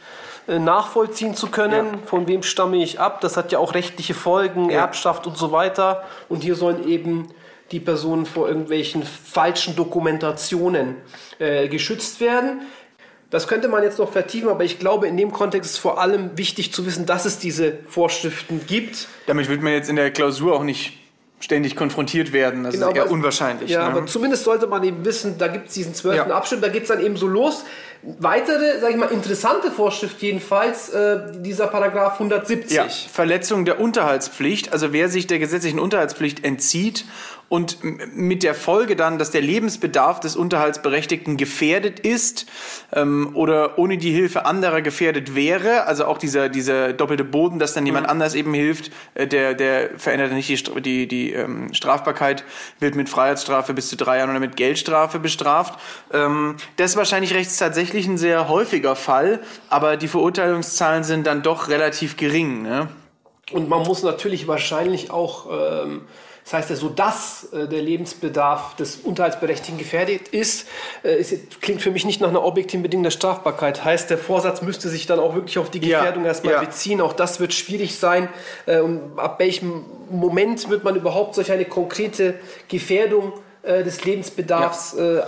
[0.48, 2.00] äh, nachvollziehen zu können, Ja.
[2.06, 3.22] von wem stamme ich ab.
[3.22, 4.82] Das hat ja auch rechtliche Folgen, Ja.
[4.82, 6.04] Erbschaft und so weiter.
[6.30, 7.30] Und hier sollen eben
[7.74, 10.96] die Personen vor irgendwelchen falschen Dokumentationen
[11.40, 12.62] äh, geschützt werden.
[13.30, 16.38] Das könnte man jetzt noch vertiefen, aber ich glaube, in dem Kontext ist vor allem
[16.38, 19.08] wichtig zu wissen, dass es diese Vorschriften gibt.
[19.26, 21.00] Damit wird man jetzt in der Klausur auch nicht
[21.40, 22.64] ständig konfrontiert werden.
[22.64, 23.70] Das ist eher Genau, aber- unwahrscheinlich.
[23.72, 23.98] Ja, ne?
[23.98, 26.36] aber zumindest sollte man eben wissen, da gibt es diesen zwölften Ja.
[26.38, 27.66] Abschnitt, da geht es dann eben so los.
[28.20, 32.76] Weitere, sag ich mal, interessante Vorschrift jedenfalls, äh, dieser Paragraph 170.
[32.78, 37.06] Ja, Verletzung der Unterhaltspflicht, also wer sich der gesetzlichen Unterhaltspflicht entzieht
[37.50, 42.48] und mit der Folge dann, dass der Lebensbedarf des Unterhaltsberechtigten gefährdet ist
[42.92, 47.74] ähm, oder ohne die Hilfe anderer gefährdet wäre, also auch dieser, dieser doppelte Boden, dass
[47.74, 47.88] dann Mhm.
[47.88, 52.44] jemand anders eben hilft, äh, der, der verändert nicht die, die, die ähm, Strafbarkeit,
[52.80, 55.80] wird mit Freiheitsstrafe bis zu drei Jahren oder mit Geldstrafe bestraft.
[56.12, 61.44] Ähm, das ist wahrscheinlich rechts tatsächlich ein sehr häufiger Fall, aber die Verurteilungszahlen sind dann
[61.44, 62.62] doch relativ gering.
[62.62, 62.88] Ne?
[63.52, 66.02] Und man muss natürlich wahrscheinlich auch, ähm,
[66.44, 70.68] das heißt ja so, dass äh, der Lebensbedarf des Unterhaltsberechtigten gefährdet ist,
[71.04, 73.86] äh, ist, klingt für mich nicht nach einer objektiven Bedingung der Strafbarkeit.
[73.86, 76.60] Heißt, der Vorsatz müsste sich dann auch wirklich auf die Ja, Gefährdung erstmal ja.
[76.60, 77.00] beziehen.
[77.00, 78.28] Auch das wird schwierig sein.
[78.66, 82.36] Äh, und ab welchem Moment wird man überhaupt solch eine konkrete
[82.68, 85.22] Gefährdung äh, des Lebensbedarfs äh,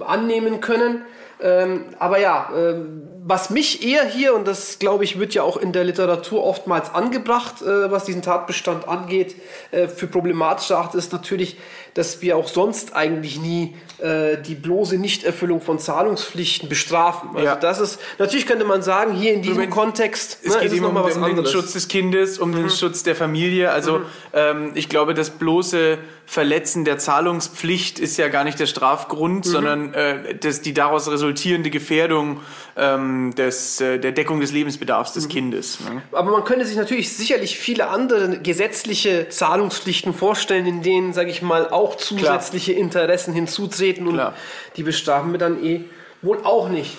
[0.00, 1.02] annehmen können?
[1.42, 5.56] Ähm, aber ja, ähm, was mich eher hier, und das glaube ich, wird ja auch
[5.56, 9.34] in der Literatur oftmals angebracht, äh, was diesen Tatbestand angeht,
[9.70, 11.56] äh, für problematisch erachte, ist natürlich,
[11.94, 17.30] dass wir auch sonst eigentlich nie äh, die bloße Nichterfüllung von Zahlungspflichten bestrafen.
[17.34, 17.56] Also Ja.
[17.56, 20.76] das ist, natürlich könnte man sagen, hier in diesem Wenn- Kontext Es ne, geht ist
[20.76, 21.36] eben um, um den.
[21.36, 21.46] Mhm.
[21.46, 23.70] Schutz des Kindes, um den Schutz der Familie.
[23.70, 28.70] Also ähm, ich glaube, das bloße Verletzen der Zahlungspflicht ist ja gar nicht der Mhm.
[28.70, 32.40] Strafgrund, sondern äh, das, die daraus resultierende Gefährdung
[32.76, 35.20] ähm, des, äh, der Deckung des Lebensbedarfs Mhm.
[35.20, 35.78] des Kindes.
[35.80, 36.02] Ne?
[36.12, 41.40] Aber man könnte sich natürlich sicherlich viele andere gesetzliche Zahlungspflichten vorstellen, in denen, sage ich
[41.42, 44.34] mal, auch zusätzliche Interessen hinzutreten und Klar.
[44.76, 45.84] die bestrafen wir dann eh
[46.22, 46.96] wohl auch nicht.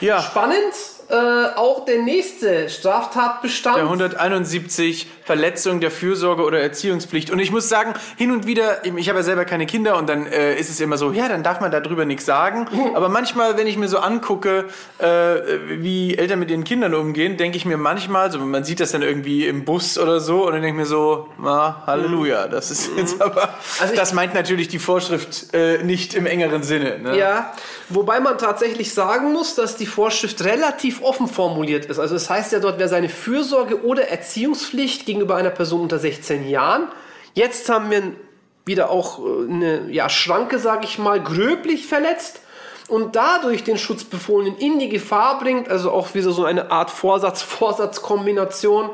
[0.00, 0.56] Ja, Spannend,
[1.12, 3.76] äh, auch der nächste Straftatbestand.
[3.76, 7.30] der 171 Verletzung der Fürsorge oder Erziehungspflicht.
[7.30, 10.26] Und ich muss sagen, hin und wieder, ich habe ja selber keine Kinder und dann
[10.26, 12.66] äh, ist es immer so, ja, dann darf man darüber nichts sagen.
[12.94, 14.64] Aber manchmal, wenn ich mir so angucke,
[14.98, 15.06] äh,
[15.78, 19.02] wie Eltern mit ihren Kindern umgehen, denke ich mir manchmal, so man sieht das dann
[19.02, 22.90] irgendwie im Bus oder so und dann denke ich mir so, na, Halleluja, das ist
[22.96, 26.98] jetzt aber, Also das meint natürlich die Vorschrift äh, nicht im engeren Sinne.
[26.98, 27.18] Ne?
[27.18, 27.52] Ja,
[27.90, 31.98] wobei man tatsächlich sagen muss, dass die Vorschrift relativ offen formuliert ist.
[31.98, 36.48] Also es heißt ja dort, wer seine Fürsorge oder Erziehungspflicht gegenüber einer Person unter 16
[36.48, 36.88] Jahren,
[37.34, 38.12] jetzt haben wir
[38.64, 42.40] wieder auch äh, eine ja, Schranke, sage ich mal, gröblich verletzt
[42.88, 48.90] und dadurch den Schutzbefohlenen in die Gefahr bringt, also auch wieder so eine Art Vorsatz-Vorsatz-Kombination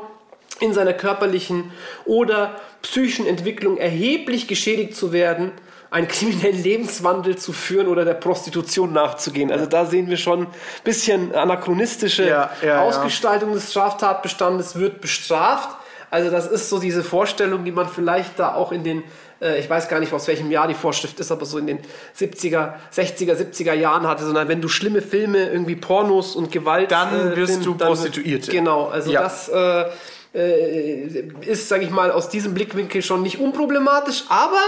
[0.59, 1.71] in seiner körperlichen
[2.05, 5.51] oder psychischen Entwicklung erheblich geschädigt zu werden,
[5.91, 9.51] einen kriminellen Lebenswandel zu führen oder der Prostitution nachzugehen.
[9.51, 10.47] Also da sehen wir schon ein
[10.83, 12.81] bisschen anachronistische Ja, ja, ja.
[12.81, 15.69] Ausgestaltung des Straftatbestandes wird bestraft.
[16.11, 19.03] Also das ist so diese Vorstellung, die man vielleicht da auch in den,
[19.41, 21.79] äh, ich weiß gar nicht aus welchem Jahr die Vorschrift ist, aber so in den
[22.19, 26.91] 70er, 60er, 70er Jahren hatte, sondern wenn du schlimme Filme, irgendwie Pornos und Gewalt...
[26.91, 28.51] Dann wirst sind, du dann- Prostituierte.
[28.51, 29.21] Genau, also Ja.
[29.23, 29.85] das äh,
[30.33, 34.59] äh, ist, sage ich mal, aus diesem Blickwinkel schon nicht unproblematisch, aber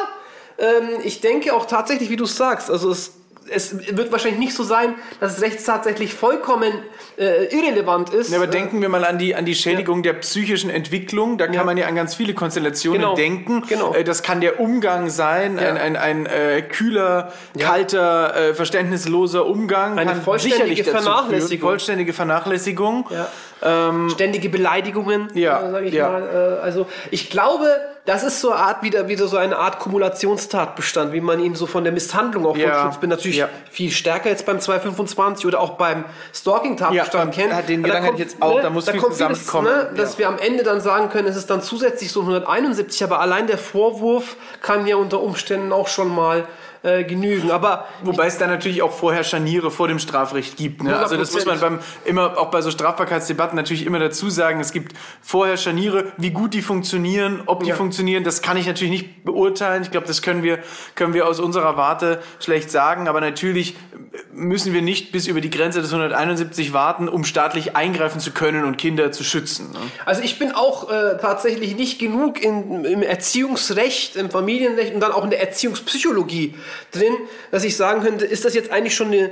[0.57, 3.13] ähm, ich denke auch tatsächlich, wie du sagst, also es,
[3.53, 6.71] es wird wahrscheinlich nicht so sein, dass es rechts tatsächlich vollkommen
[7.17, 8.29] äh, irrelevant ist.
[8.29, 11.37] Ja, aber Äh, denken wir mal an die, an die Schädigung der psychischen Entwicklung.
[11.37, 11.63] Da kann Ja.
[11.65, 13.15] man ja an ganz viele Konstellationen Genau.
[13.15, 13.63] denken.
[13.67, 13.93] Genau.
[13.93, 19.97] Äh, Das kann der Umgang sein, ein, ein, ein äh, kühler, kalter, äh, verständnisloser Umgang.
[19.99, 21.49] Eine vollständige Vernachlässigung.
[21.49, 21.59] Führen.
[21.71, 23.07] Vollständige Vernachlässigung.
[23.61, 24.09] Ja.
[24.09, 26.09] ständige Beleidigungen, Ja, äh, sage ich ja.
[26.09, 26.57] mal.
[26.59, 27.67] Äh, also ich glaube,
[28.05, 31.67] das ist so eine Art wieder wieder so eine Art Kumulationstatbestand, wie man ihn so
[31.67, 33.49] von der Misshandlung auch Ja, von Schutz bin natürlich ja.
[33.69, 37.53] viel stärker jetzt beim 225 oder auch beim Stalking-Tatbestand Ja, kennt.
[37.55, 40.19] hat den Da Gedanken kommt, jetzt auch, da muss viel kommt zusammenkommen, ne, dass ja.
[40.19, 43.57] wir am Ende dann sagen können, es ist dann zusätzlich so 171, aber allein der
[43.59, 46.45] Vorwurf kann ja unter Umständen auch schon mal
[46.83, 47.51] äh, genügen.
[47.51, 50.83] Aber Wobei es da natürlich auch vorher Scharniere vor dem Strafrecht gibt.
[50.83, 50.97] Ne?
[50.97, 54.59] Also das muss man beim immer auch bei so Strafbarkeitsdebatten natürlich immer dazu sagen.
[54.59, 57.75] Es gibt vorher Scharniere, wie gut die funktionieren, ob die Ja.
[57.75, 59.83] funktionieren, das kann ich natürlich nicht beurteilen.
[59.83, 60.59] Ich glaube, das können wir
[60.95, 63.07] können wir aus unserer Warte schlecht sagen.
[63.07, 63.75] Aber natürlich
[64.33, 68.65] müssen wir nicht bis über die Grenze des 171 warten, um staatlich eingreifen zu können
[68.65, 69.71] und Kinder zu schützen.
[69.71, 69.79] Ne?
[70.05, 75.11] Also ich bin auch äh, tatsächlich nicht genug in, im Erziehungsrecht, im Familienrecht und dann
[75.11, 76.55] auch in der Erziehungspsychologie
[76.91, 77.15] drin,
[77.51, 79.31] dass ich sagen könnte, ist das jetzt eigentlich schon eine,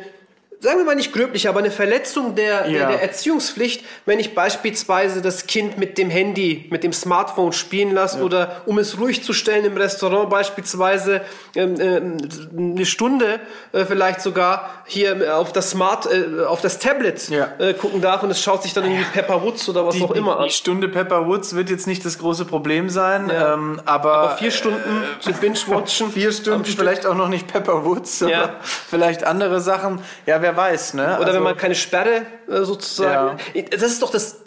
[0.61, 2.89] sagen wir mal nicht gröblich, aber eine Verletzung der, der, Ja.
[2.91, 8.21] der Erziehungspflicht, wenn ich beispielsweise das Kind mit dem Handy, mit dem Smartphone spielen lasse
[8.21, 11.21] oder um es ruhig zu stellen im Restaurant beispielsweise
[11.55, 12.17] ähm, ähm,
[12.75, 13.39] eine Stunde
[13.71, 17.47] äh, vielleicht sogar hier auf das Smart, äh, auf das Tablet Ja.
[17.57, 20.11] äh, gucken darf und es schaut sich dann irgendwie Pepper Woods oder was Die, auch
[20.11, 20.47] immer die, an.
[20.47, 23.53] die Stunde Pepper Woods wird jetzt nicht das große Problem sein, Ja.
[23.53, 26.11] ähm, aber, Aber vier Stunden zu binge-watchen.
[26.11, 28.55] vier Stunden, vielleicht auch noch nicht Pepper Woods, aber Ja.
[28.61, 30.01] vielleicht andere Sachen.
[30.25, 31.03] Ja, wer weiß, ne?
[31.17, 33.37] Oder Also- wenn man keine Sperre äh, sozusagen.
[33.71, 34.37] Das ist doch das,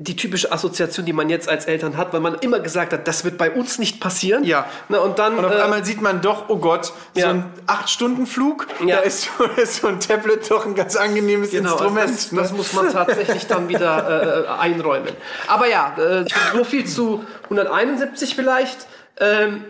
[0.00, 3.24] die typische Assoziation, die man jetzt als Eltern hat, weil man immer gesagt hat, das
[3.24, 4.44] wird bei uns nicht passieren.
[4.44, 4.66] Ja.
[4.88, 5.36] Na, und dann.
[5.36, 7.30] Und auf äh, einmal sieht man doch, oh Gott, so Ja.
[7.30, 8.96] ein 8-Stunden-Flug, Ja.
[8.96, 12.10] da ist so, ist so ein Tablet doch ein ganz angenehmes Genau, also Instrument.
[12.16, 12.40] das, ne?
[12.42, 15.10] das muss man tatsächlich dann wieder äh, einräumen.
[15.48, 16.24] Aber ja, äh,
[16.56, 18.86] so viel zu 171 vielleicht.
[19.20, 19.64] Ähm,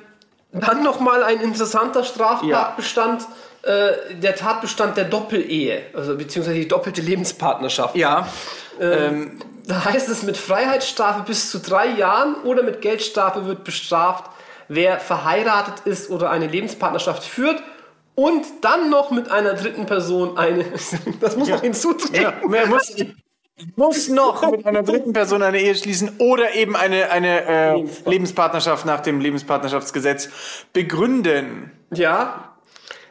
[0.53, 3.27] dann nochmal ein interessanter Straftatbestand,
[3.69, 7.95] äh, der Tatbestand der Doppelehe, also beziehungsweise die doppelte Lebenspartnerschaft.
[7.97, 8.27] ja,
[8.81, 14.31] Ähm, da heißt es, mit Freiheitsstrafe bis zu drei Jahren oder mit Geldstrafe wird bestraft,
[14.69, 17.63] wer verheiratet ist oder eine Lebenspartnerschaft führt
[18.15, 20.65] und dann noch mit einer dritten Person eine.
[21.21, 22.23] Das muss man hinzutreten.
[22.23, 22.95] ja, wer muss,
[23.77, 28.87] muss noch mit einer dritten Person eine Ehe schließen oder eben eine, eine äh, Lebenspartnerschaft
[28.87, 30.31] nach dem Lebenspartnerschaftsgesetz
[30.73, 31.71] begründen.
[31.93, 32.48] Ja.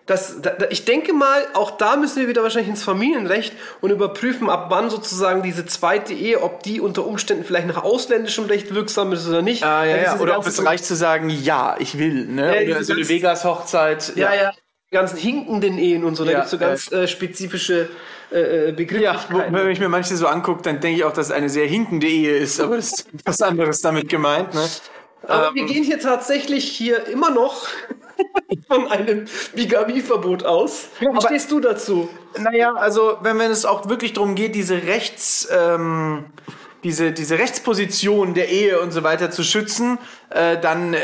[0.08, 4.50] Das, da, ich denke mal, auch da müssen wir wieder wahrscheinlich ins Familienrecht und überprüfen,
[4.50, 9.12] ab wann sozusagen diese zweite Ehe, ob die unter Umständen vielleicht nach ausländischem Recht wirksam
[9.12, 9.64] ist oder nicht.
[9.64, 10.20] Ah, ja, ja.
[10.20, 12.26] Oder ob es reicht zu sagen, ja, ich will.
[12.26, 12.64] Ne?
[12.66, 14.14] Ja, oder so eine Vegas-Hochzeit.
[14.16, 14.52] Ja, ja.
[14.90, 17.90] Die ganzen hinkenden Ehen und so, da Ja, gibt's so ganz äh, spezifische
[18.32, 19.36] äh, äh, Ja, Begrifflichkeiten.
[19.54, 21.68] wo- wenn ich mir manche so angucke, dann denke ich auch, dass es eine sehr
[21.68, 24.54] hinkende Ehe ist, aber das ist was anderes damit gemeint.
[24.54, 24.66] Ne?
[25.28, 27.68] Aber wir gehen hier tatsächlich hier immer noch
[28.68, 29.26] von einem
[29.56, 30.90] Bigamieverbot aus.
[31.00, 32.10] Wie aber- stehst du dazu?
[32.38, 36.26] Naja, also wenn, wenn es auch wirklich darum geht, diese Rechts, ähm,
[36.84, 39.98] diese, diese Rechtsposition der Ehe und so weiter zu schützen,
[40.30, 41.00] äh, dann äh,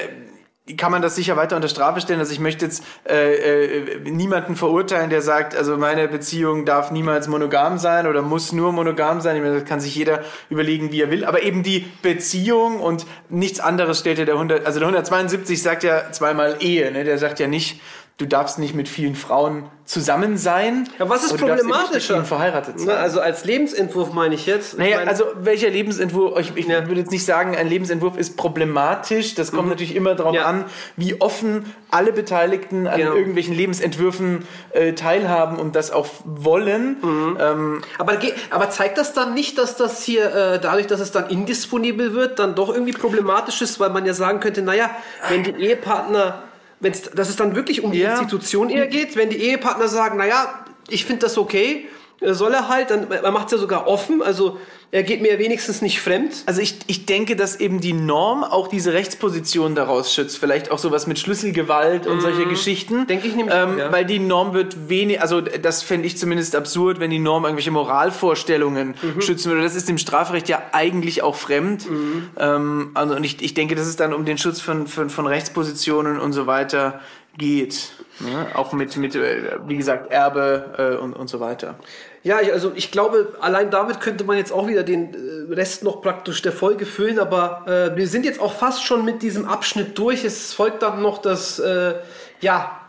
[0.78, 2.22] kann man das sicher weiter unter Strafe stellen.
[2.22, 7.28] Also ich möchte jetzt äh, äh, niemanden verurteilen, der sagt, also meine Beziehung darf niemals
[7.28, 9.36] monogam sein oder muss nur monogam sein.
[9.36, 11.26] Ich meine, das kann sich jeder überlegen, wie er will.
[11.26, 15.84] Aber eben die Beziehung und nichts anderes stellt ja der 100, also der 172 sagt
[15.84, 17.04] ja zweimal Ehe, ne?
[17.04, 17.82] Der sagt ja nicht,
[18.18, 20.88] du darfst nicht mit vielen Frauen zusammen sein.
[20.98, 22.24] Ja, was ist problematischer?
[22.24, 22.88] verheiratet sein.
[22.96, 24.74] Na, also als Lebensentwurf meine ich jetzt.
[24.74, 26.88] Ich Naja, meine- also welcher Lebensentwurf, ich, ich Ja.
[26.88, 29.36] würde jetzt nicht sagen, ein Lebensentwurf ist problematisch.
[29.36, 30.38] Das kommt natürlich immer darauf Mhm.
[30.38, 30.46] Ja.
[30.46, 33.14] an, wie offen alle Beteiligten an Genau.
[33.16, 36.98] irgendwelchen Lebensentwürfen äh, teilhaben und das auch wollen.
[37.02, 37.38] Mhm.
[37.42, 38.18] Ähm, Aber,
[38.52, 42.40] aber zeigt das dann nicht, dass das hier, äh, dadurch, dass es dann indisponibel wird,
[42.40, 44.92] dann doch irgendwie problematisch ist, weil man ja sagen könnte, naja,
[45.30, 46.44] wenn die Ehepartner,
[46.84, 48.12] wenn's, dass es dann wirklich um die Ja.
[48.12, 51.88] Institution eher geht, wenn die Ehepartner sagen, naja, ich finde das okay,
[52.22, 54.58] soll er halt, dann, er macht es ja sogar offen, also
[54.92, 56.44] er geht mir wenigstens nicht fremd.
[56.46, 60.38] Also ich, ich denke, dass eben die Norm auch diese Rechtsposition daraus schützt.
[60.38, 63.00] Vielleicht auch sowas mit Schlüsselgewalt und solche Geschichten.
[63.00, 63.08] Mhm.
[63.08, 63.92] Denke ich nämlich ähm, ja.
[63.92, 67.72] Weil die Norm wird wenig, also das fände ich zumindest absurd, wenn die Norm irgendwelche
[67.72, 69.22] Moralvorstellungen Mhm.
[69.22, 69.64] schützen würde.
[69.64, 71.90] Das ist dem Strafrecht ja eigentlich auch fremd.
[71.90, 72.30] Mhm.
[72.38, 75.26] Ähm, also und ich, ich denke, dass es dann um den Schutz von, von, von
[75.26, 77.00] Rechtspositionen und so weiter
[77.38, 77.92] geht.
[78.20, 78.48] Ne?
[78.54, 81.76] Auch mit, mit, äh, wie gesagt, Erbe äh, und, und so weiter.
[82.22, 85.84] Ja, ich, also ich glaube, allein damit könnte man jetzt auch wieder den äh, Rest
[85.84, 89.46] noch praktisch der Folge füllen, aber äh, wir sind jetzt auch fast schon mit diesem
[89.46, 90.24] Abschnitt durch.
[90.24, 91.96] Es folgt dann noch das, äh,
[92.40, 92.83] ja,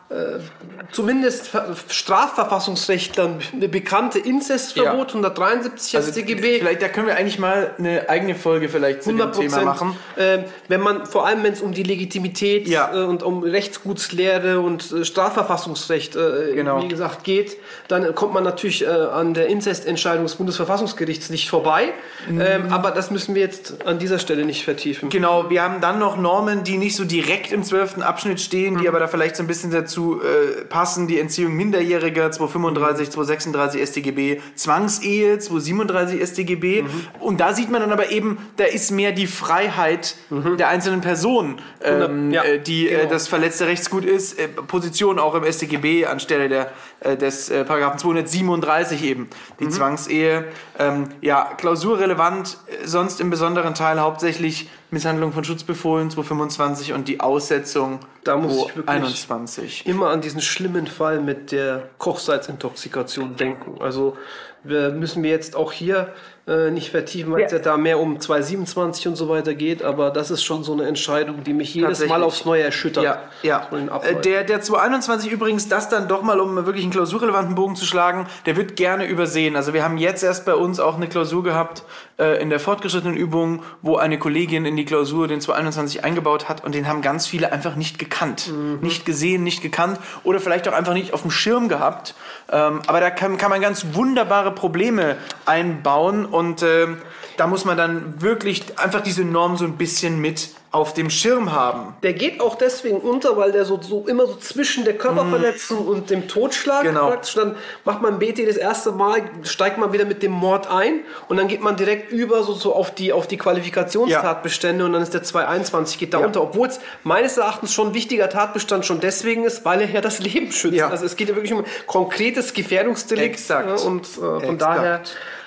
[0.92, 6.58] zumindest Ver- Strafverfassungsrechtlern eine bekannte Inzestverbot, 173 Also StGB.
[6.58, 9.96] vielleicht, da können wir eigentlich mal eine eigene Folge vielleicht zu dem 100 Thema machen.
[10.18, 12.92] Ähm, wenn man, vor allem wenn es um die Legitimität Ja.
[12.94, 16.82] äh, und um Rechtsgutslehre und äh, Strafverfassungsrecht, äh, Genau.
[16.82, 17.56] wie gesagt, geht,
[17.88, 21.92] dann kommt man natürlich äh, an der Inzestentscheidung des Bundesverfassungsgerichts nicht vorbei.
[22.28, 22.40] Mhm.
[22.40, 25.08] Ähm, aber das müssen wir jetzt an dieser Stelle nicht vertiefen.
[25.08, 28.88] Genau, wir haben dann noch Normen, die nicht so direkt im zwölften Abschnitt stehen, die
[28.88, 33.88] aber da vielleicht so ein bisschen dazu dazu äh, passen die Entziehung Minderjähriger 235, 236
[33.88, 36.82] StGB, Zwangsehe 237 StGB.
[36.82, 36.88] Mhm.
[37.20, 41.60] Und da sieht man dann aber eben, da ist mehr die Freiheit der einzelnen Person,
[41.82, 42.32] ähm, Mhm.
[42.32, 43.10] Ja, äh, die äh, genau.
[43.10, 44.38] das verletzte Rechtsgut ist.
[44.38, 46.72] Äh, Position auch im StGB anstelle der,
[47.16, 49.28] des äh, Paragraphen 237 eben, Mhm.
[49.60, 50.44] die Zwangsehe.
[50.78, 57.20] Ähm, ja, klausurrelevant, äh, sonst im besonderen Teil hauptsächlich Misshandlung von Schutzbefohlen 225 und die
[57.20, 59.86] Aussetzung Da muss ich wirklich- 21.
[59.86, 63.80] immer an diesen schlimmen Fall mit der Kochsalzintoxikation denken.
[63.80, 64.16] Also
[64.62, 66.12] wir müssen wir jetzt auch hier
[66.46, 70.10] äh, nicht vertiefen, weil es ja da mehr um 227 und so weiter geht, aber
[70.10, 73.02] das ist schon so eine Entscheidung, die mich jedes Mal aufs Neue erschüttert.
[73.02, 73.66] Ja, ja.
[74.02, 74.20] Äh.
[74.20, 78.26] Der, der 221 übrigens, das dann doch mal, um wirklich einen klausurrelevanten Bogen zu schlagen,
[78.44, 79.56] der wird gerne übersehen.
[79.56, 81.82] Also wir haben jetzt erst bei uns auch eine Klausur gehabt
[82.18, 86.64] äh, in der fortgeschrittenen Übung, wo eine Kollegin in die Klausur den 221 eingebaut hat
[86.64, 88.52] und den haben ganz viele einfach nicht gekannt.
[88.82, 92.14] Nicht gesehen, nicht gekannt oder vielleicht auch einfach nicht auf dem Schirm gehabt.
[92.52, 96.98] Ähm, aber da kann, kann man ganz wunderbare Probleme einbauen und ähm,
[97.36, 101.52] da muss man dann wirklich einfach diese Norm so ein bisschen mit auf dem Schirm
[101.52, 101.94] haben.
[102.02, 106.10] Der geht auch deswegen unter, weil der so, so immer so zwischen der Körperverletzung und
[106.10, 107.08] dem Totschlag Genau.
[107.08, 111.00] praktisch, dann macht man BT das erste Mal, steigt man wieder mit dem Mord ein
[111.28, 115.02] und dann geht man direkt über so, so auf die, auf die Qualifikationstatbestände und dann
[115.02, 116.26] ist der 221 geht da Ja.
[116.26, 120.00] unter, obwohl es meines Erachtens schon ein wichtiger Tatbestand schon deswegen ist, weil er ja
[120.00, 120.76] das Leben schützt.
[120.76, 120.88] Ja.
[120.88, 123.80] Also es geht ja wirklich um konkretes Gefährdungsdelikt Exakt.
[123.80, 124.62] ja, und äh, von Exakt.
[124.62, 125.00] daher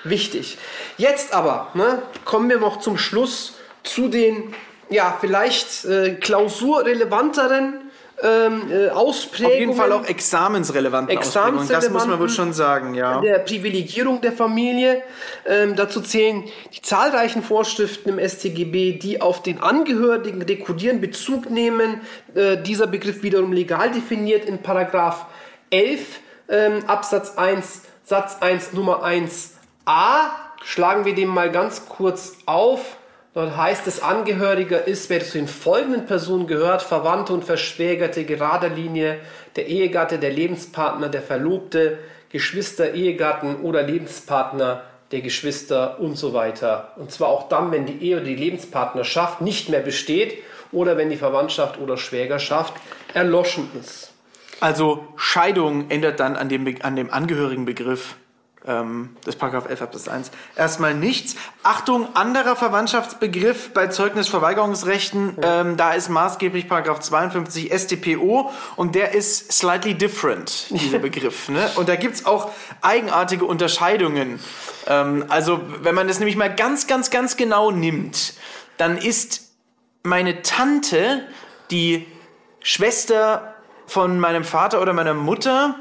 [0.04, 0.58] wichtig.
[0.96, 4.54] Jetzt aber ne, kommen wir noch zum Schluss zu den
[4.90, 7.88] ja vielleicht äh, klausurrelevanteren
[8.22, 9.52] ähm, äh, Ausprägungen.
[9.52, 11.68] Auf jeden Fall auch examensrelevanten Ausprägungen.
[11.68, 13.20] Das muss man wohl schon sagen, ja.
[13.20, 15.02] Der Privilegierung der Familie.
[15.46, 22.00] Ähm, dazu zählen die zahlreichen Vorschriften im StGB, die auf den Angehörigen dekodieren, Bezug nehmen.
[22.34, 25.26] Äh, dieser Begriff wiederum legal definiert in Paragraph
[25.70, 26.00] 11
[26.48, 30.30] ähm, Absatz 1 Satz 1 Nummer 1a.
[30.64, 32.97] Schlagen wir den mal ganz kurz auf.
[33.38, 38.68] Dort heißt es, Angehöriger ist, wer zu den folgenden Personen gehört, Verwandte und Verschwägerte gerader
[38.68, 39.20] Linie,
[39.54, 41.98] der Ehegatte, der Lebenspartner, der Verlobte,
[42.30, 46.94] Geschwister, Ehegatten oder Lebenspartner der Geschwister und so weiter.
[46.96, 51.08] Und zwar auch dann, wenn die Ehe oder die Lebenspartnerschaft nicht mehr besteht oder wenn
[51.08, 52.74] die Verwandtschaft oder Schwägerschaft
[53.14, 54.10] erloschen ist.
[54.58, 58.16] Also Scheidung ändert dann an dem, an dem Angehörigenbegriff
[58.66, 61.36] ähm, des Paragraph 11 Absatz 1 erstmal nichts.
[61.62, 69.52] Achtung, anderer Verwandtschaftsbegriff bei Zeugnisverweigerungsrechten, ähm, da ist maßgeblich Paragraph 52 StPO und der ist
[69.52, 71.48] slightly different, dieser Begriff.
[71.48, 71.70] Ne?
[71.76, 72.50] Und da gibt's auch
[72.82, 74.40] eigenartige Unterscheidungen.
[74.86, 78.34] Ähm, also wenn man das nämlich mal ganz, ganz, ganz genau nimmt,
[78.76, 79.52] dann ist
[80.02, 81.26] meine Tante
[81.70, 82.06] die
[82.62, 83.54] Schwester
[83.86, 85.76] von meinem Vater oder meiner Mutter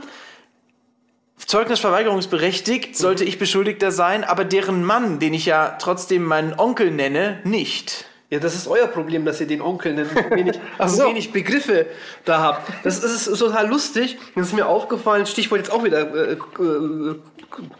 [1.45, 7.39] zeugnisverweigerungsberechtigt, sollte ich Beschuldigter sein, aber deren Mann, den ich ja trotzdem meinen Onkel nenne,
[7.43, 8.05] nicht.
[8.29, 11.85] Ja, das ist euer Problem, dass ihr den Onkel nennt, und wenig, so wenig Begriffe
[12.25, 12.69] da habt.
[12.83, 14.17] Das ist, ist total lustig.
[14.35, 17.15] Das ist mir aufgefallen, Stichwort jetzt auch wieder äh, äh,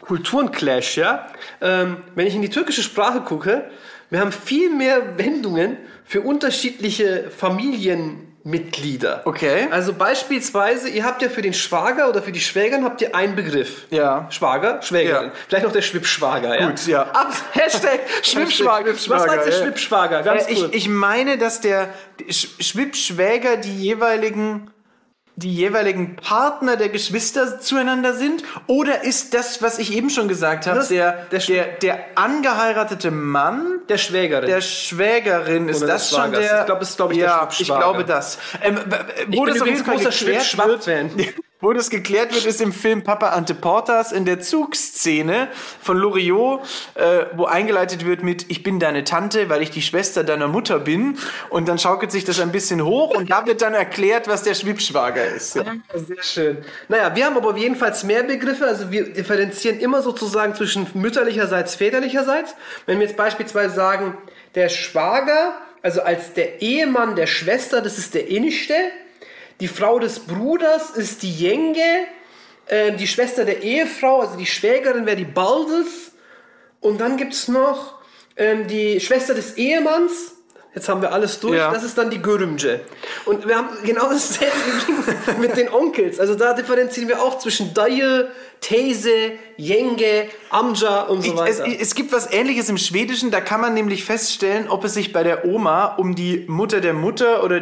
[0.02, 1.28] Kulturenclash, ja.
[1.60, 3.70] Ähm, wenn ich in die türkische Sprache gucke,
[4.10, 7.30] wir haben viel mehr Wendungen für unterschiedliche
[8.48, 9.22] Familienmitglieder.
[9.26, 9.68] Okay.
[9.72, 13.36] Also beispielsweise, ihr habt ja für den Schwager oder für die Schwägerin habt ihr einen
[13.36, 13.86] Begriff.
[13.90, 14.28] Ja.
[14.30, 15.28] Schwager, Schwägerin.
[15.28, 15.32] Ja.
[15.48, 16.68] Vielleicht noch der Schwippschwager, ja.
[16.70, 17.04] Gut, ja.
[17.04, 18.94] Ab, Hashtag Schwippschwager.
[18.94, 19.64] Was heißt der ja.
[19.64, 20.24] Schwippschwager?
[20.24, 21.90] Ganz Äh, ich, ich meine, dass der
[22.30, 24.72] Sch- Schwippschwäger die jeweiligen
[25.38, 28.44] die jeweiligen Partner der Geschwister zueinander sind?
[28.66, 33.12] Oder ist das, was ich eben schon gesagt habe, Das- der, der der, der, angeheiratete
[33.12, 34.50] Mann Der Schwägerin.
[34.50, 35.70] der Schwägerin?
[35.70, 36.62] Ist Oder das schon der?
[36.62, 37.80] Ich glaub, es ist, glaub ich, der ja, ich Schwippschwager.
[37.82, 38.40] glaube das.
[38.64, 38.78] Ähm,
[39.28, 40.14] wo bin das übrigens großer wird,
[41.60, 45.48] wo das geklärt wird, ist im Film Papa Ante Portas in der Zugszene
[45.82, 46.62] von Loriot,
[46.94, 50.78] äh, wo eingeleitet wird mit Ich bin deine Tante, weil ich die Schwester deiner Mutter
[50.78, 51.18] bin.
[51.50, 54.54] Und dann schaukelt sich das ein bisschen hoch und da wird dann erklärt, was der
[54.54, 55.56] Schwippschwager ist.
[55.56, 55.64] Ja.
[55.96, 56.58] Sehr schön.
[56.90, 58.66] Naja, wir haben aber jedenfalls mehr Begriffe.
[58.66, 62.56] Also wir differenzieren immer sozusagen zwischen mütterlicherseits, väterlicherseits.
[62.86, 64.16] Wenn wir jetzt beispielsweise sagen,
[64.54, 68.76] der Schwager, also als der Ehemann der Schwester, das ist der Innigste.
[69.60, 72.06] Die Frau des Bruders ist die Jenge.
[72.68, 76.12] Äh, die Schwester der Ehefrau, also die Schwägerin, wäre die Baldes.
[76.82, 77.96] Und dann gibt es noch
[78.36, 80.34] ähm, die Schwester des Ehemanns.
[80.76, 81.58] Jetzt haben wir alles durch.
[81.58, 81.72] Ja.
[81.72, 82.82] Das ist dann die Görümce.
[83.26, 84.54] Und wir haben genau dasselbe
[85.40, 86.20] mit den Onkels.
[86.20, 88.28] Also da differenzieren wir auch zwischen Dayı,
[88.62, 91.66] Teyze, Yenge, Amca und so Es, weiter.
[91.80, 95.24] es gibt was ähnliches im Schwedischen, da kann man nämlich feststellen, ob es sich bei
[95.24, 97.62] der Oma um die Mutter der Mutter oder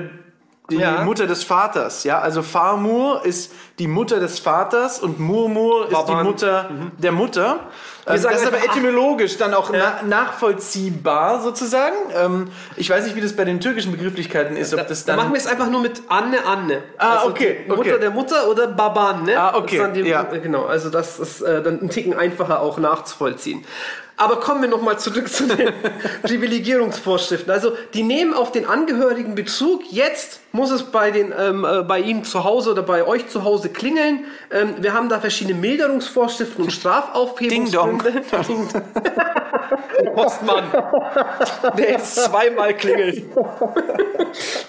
[0.69, 1.03] die Ja.
[1.03, 2.03] Mutter des Vaters.
[2.03, 6.25] Ja, also Farmur ist die Mutter des Vaters und Murmur ist die Baban.
[6.25, 7.59] Mutter der Mutter.
[8.07, 9.99] Ähm, sagen das ist aber etymologisch dann auch Ja.
[10.01, 11.95] na nachvollziehbar sozusagen.
[12.15, 15.23] Ähm, ich weiß nicht, wie das bei den türkischen Begrifflichkeiten ist, ob das Da dann
[15.23, 16.83] machen wir es einfach nur mit Anne Anne.
[16.97, 17.99] Ah, okay, die Mutter okay.
[17.99, 19.39] der Mutter oder Baban, ne?
[19.39, 20.23] Ah, okay, die, ja.
[20.23, 23.65] Genau, also das ist äh, dann ein Ticken einfacher auch nachzuvollziehen.
[24.17, 25.73] Aber kommen wir nochmal zurück zu den
[26.23, 27.51] Privilegierungsvorschriften.
[27.51, 29.83] Also die nehmen auf den Angehörigen Bezug.
[29.91, 33.43] Jetzt muss es bei, den, ähm, äh, bei Ihnen zu Hause oder bei euch zu
[33.43, 34.25] Hause klingeln.
[34.51, 38.11] Ähm, wir haben da verschiedene Milderungsvorschriften und Strafaufhebungsgründe.
[38.47, 38.83] Ding Dong.
[40.03, 40.63] Der Postmann,
[41.77, 43.23] der jetzt zweimal klingelt.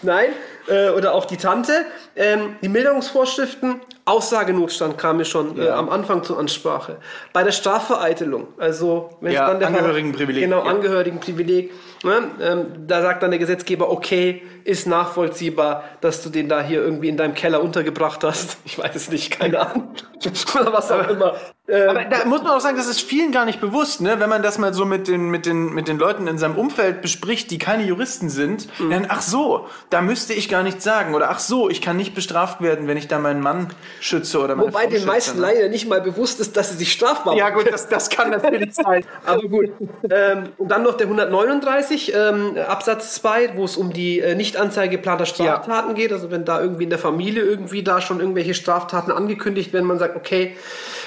[0.02, 0.28] Nein,
[0.68, 1.72] äh, oder auch die Tante.
[2.14, 5.76] Ähm, die Milderungsvorschriften, Aussagenotstand kam mir schon äh, Ja.
[5.76, 6.96] am Anfang zur Ansprache.
[7.32, 10.70] Bei der Strafvereitelung, also wenn Ja, es dann der Angehörigenprivileg, Genau, ja.
[10.70, 11.72] Angehörigenprivileg.
[12.04, 12.30] Ne?
[12.40, 17.08] Ähm, da sagt dann der Gesetzgeber, okay, ist nachvollziehbar, dass du den da hier irgendwie
[17.08, 18.58] in deinem Keller untergebracht hast.
[18.66, 19.94] Ich weiß es nicht, keine Ahnung.
[20.60, 21.34] Oder was auch immer.
[21.68, 24.16] Ähm, Aber da muss man auch sagen, das ist vielen gar nicht bewusst, ne?
[24.20, 27.00] wenn man das mal so mit den, mit, den, mit den Leuten in seinem Umfeld
[27.02, 28.90] bespricht, die keine Juristen sind, Mhm.
[28.90, 31.14] dann, ach so, da müsste ich gar nichts sagen.
[31.14, 33.68] Oder ach so, ich kann nicht bestraft werden, wenn ich da meinen Mann
[34.00, 35.42] schütze oder meine wobei Frau den schütze, meisten ne?
[35.42, 37.62] leider nicht mal bewusst ist, dass sie sich strafbar Ja machen.
[37.64, 39.04] gut, das, das kann natürlich sein.
[39.26, 39.70] Aber gut.
[40.10, 44.96] ähm, und dann noch der 139, ähm, Absatz 2, wo es um die äh, Nichtanzeige
[44.96, 46.12] geplanter Straftaten geht.
[46.12, 49.98] Also wenn da irgendwie in der Familie irgendwie da schon irgendwelche Straftaten angekündigt werden, man
[49.98, 50.56] sagt, okay,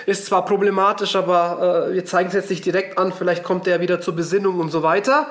[0.06, 3.82] ist zwar problematisch, aber äh, wir zeigen es jetzt nicht direkt an, vielleicht kommt der
[3.82, 5.28] wieder zur Besinnung und so weiter.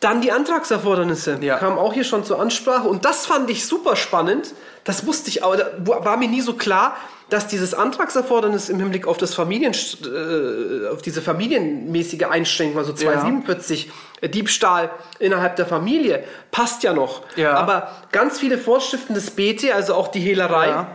[0.00, 1.56] Dann die Antragserfordernisse Ja.
[1.58, 4.54] kamen auch hier schon zur Ansprache und das fand ich super spannend.
[4.84, 5.70] Das wusste ich, aber da
[6.04, 6.96] war mir nie so klar,
[7.30, 13.90] dass dieses Antragserfordernis im Hinblick auf das Familien, äh, auf diese familienmäßige Einschränkung, also 247
[14.22, 17.22] äh, Diebstahl innerhalb der Familie, passt ja noch.
[17.36, 17.52] Ja.
[17.54, 20.86] Aber ganz viele Vorschriften des BT, also auch die Hehlerei Ja.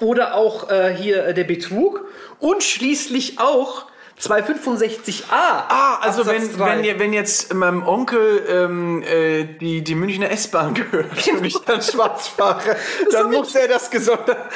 [0.00, 2.06] oder auch äh, hier äh, der Betrug
[2.40, 3.84] und schließlich auch
[4.20, 5.22] 265a.
[5.30, 10.74] Ah, also Absatz wenn, wenn, wenn jetzt meinem Onkel ähm, äh, die, die Münchner S-Bahn
[10.74, 12.76] gehört und ich dann schwarz fahre,
[13.12, 14.38] dann ich- muss er das gesondert...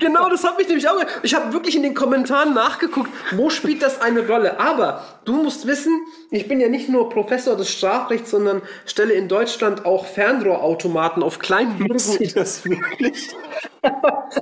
[0.00, 0.94] Genau, das habe ich nämlich auch.
[1.22, 4.58] Ich habe wirklich in den Kommentaren nachgeguckt, wo spielt das eine Rolle.
[4.58, 6.00] Aber du musst wissen,
[6.30, 11.38] ich bin ja nicht nur Professor des Strafrechts, sondern stelle in Deutschland auch Fernrohrautomaten auf
[11.38, 13.28] kleinen du das wirklich?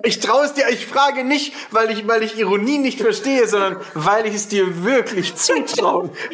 [0.02, 3.76] Ich traue es dir, ich frage nicht, weil ich, weil ich Ironie nicht verstehe, sondern
[3.94, 6.10] weil ich es dir wirklich zutraue.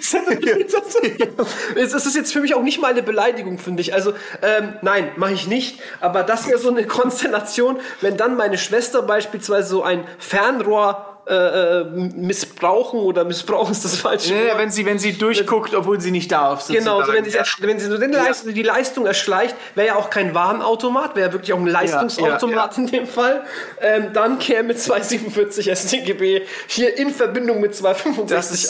[1.77, 3.95] Es ist jetzt für mich auch nicht mal eine Beleidigung, finde ich.
[3.95, 5.81] Also, ähm, nein, mache ich nicht.
[6.01, 11.35] Aber das wäre so eine Konstellation, wenn dann meine Schwester beispielsweise so ein Fernrohr äh,
[11.81, 14.59] äh, missbrauchen oder missbrauchen ist das falsche Ja, Wort.
[14.59, 16.67] wenn sie, wenn sie durchguckt, obwohl sie nicht darf.
[16.69, 17.31] Genau, so wenn, sozusagen.
[17.31, 21.17] sie, ersch- wenn sie so den Leist die Leistung erschleicht, wäre ja auch kein Warenautomat,
[21.17, 23.43] wäre ja wirklich auch ein Leistungsautomat ja, in dem Fall.
[23.81, 27.83] Ähm, dann käme 247 StGB hier in Verbindung mit Das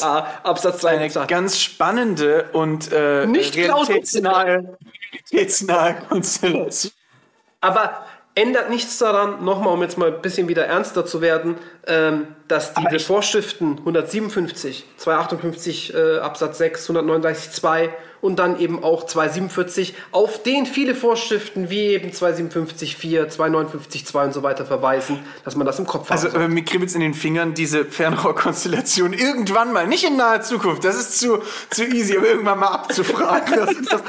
[0.03, 4.77] 265a Absatz 3 eine ganz spannende und äh, Nicht realitätsnahe,
[5.33, 6.93] realitätsnahe Konstellation.
[7.61, 8.05] Aber
[8.35, 11.57] ändert nichts daran, nochmal, um jetzt mal ein bisschen wieder ernster zu werden,
[11.87, 19.07] ähm, dass diese Vorschriften 157, 258 äh, Absatz 6, 139 2 und dann eben auch
[19.07, 25.21] 247 auf den viele Vorschriften wie eben 257 4, 259 2 und so weiter verweisen,
[25.45, 26.41] dass man das im Kopf Also hat.
[26.41, 30.97] äh, mir kribbelt's in den Fingern, diese Fernrohrkonstellation irgendwann mal, nicht in naher Zukunft, das
[30.97, 33.55] ist zu, zu easy, aber irgendwann mal abzufragen.
[33.57, 34.03] Das, das,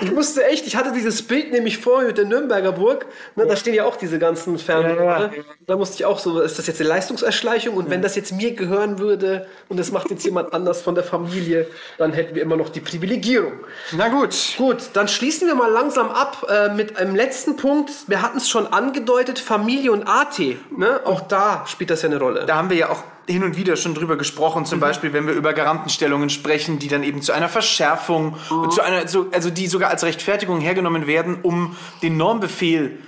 [0.00, 3.56] Ich musste echt, ich hatte dieses Bild nämlich vorher mit der Nürnberger Burg, ne, da
[3.56, 5.04] stehen ja auch diese ganzen Fernrohre.
[5.04, 5.42] Ja, ja.
[5.66, 7.76] Da musste ich auch so, ist das jetzt eine Leistungserschleichung?
[7.76, 11.04] Und wenn das jetzt mir gehören würde und das macht jetzt jemand anders von der
[11.04, 11.66] Familie,
[11.98, 13.52] dann hätten wir immer noch die Privilegierung.
[13.92, 14.34] na gut.
[14.56, 17.90] Gut, dann schließen wir mal langsam ab äh, mit einem letzten Punkt.
[18.06, 20.38] Wir hatten es schon angedeutet, Familie und AT.
[20.76, 21.00] Ne?
[21.04, 22.46] Auch da spielt das ja eine Rolle.
[22.46, 25.34] Da haben wir ja auch hin und wieder schon drüber gesprochen, zum Beispiel, wenn wir
[25.34, 28.36] über Garantenstellungen sprechen, die dann eben zu einer Verschärfung,
[28.70, 32.98] zu einer, so, also die sogar als Rechtfertigung hergenommen werden, um den Normbefehl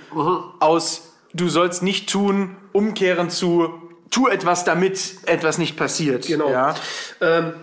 [0.59, 3.69] aus du sollst nicht tun, umkehren zu
[4.09, 6.27] tu etwas, damit etwas nicht passiert.
[6.27, 6.49] Genau.
[6.49, 6.75] Ja.
[7.21, 7.53] Ähm,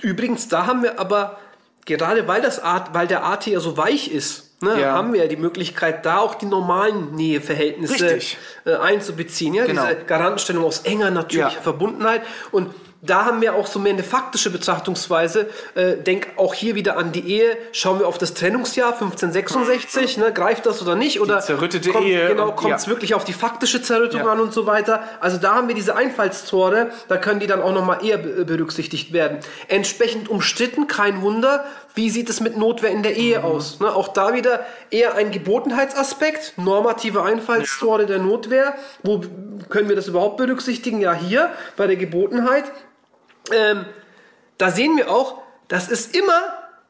[0.00, 1.38] übrigens, da haben wir aber,
[1.84, 4.92] gerade weil, das Art, weil der AT ja so weich ist, ne, Ja.
[4.92, 8.18] haben wir ja die Möglichkeit, da auch die normalen Näheverhältnisse
[8.64, 9.54] äh, einzubeziehen.
[9.54, 9.66] Ja?
[9.66, 9.84] Genau.
[9.86, 11.60] Diese Garantenstellung aus enger natürlicher Ja.
[11.62, 12.22] Verbundenheit.
[12.50, 15.48] Und da haben wir auch so mehr eine faktische Betrachtungsweise.
[15.76, 17.56] Äh, denk auch hier wieder an die Ehe.
[17.70, 21.20] Schauen wir auf das Trennungsjahr 1566, ne, greift das oder nicht?
[21.20, 22.90] Oder Die zerrüttete kommt, Ehe Genau, kommt es ja.
[22.90, 24.32] wirklich auf die faktische Zerrüttung Ja.
[24.32, 25.04] an und so weiter.
[25.20, 29.12] Also da haben wir diese Einfallstore, da können die dann auch nochmal eher be- berücksichtigt
[29.12, 29.38] werden.
[29.68, 31.64] Entsprechend umstritten, kein Wunder.
[31.94, 33.80] Wie sieht es mit Notwehr in der Ehe aus?
[33.80, 38.74] Ne, auch da wieder eher ein Gebotenheitsaspekt, normative Einfallstore der Notwehr.
[39.02, 39.20] Wo
[39.68, 41.00] können wir das überhaupt berücksichtigen?
[41.00, 42.64] Ja, hier bei der Gebotenheit.
[43.52, 43.84] Ähm,
[44.58, 46.40] da sehen wir auch, das ist immer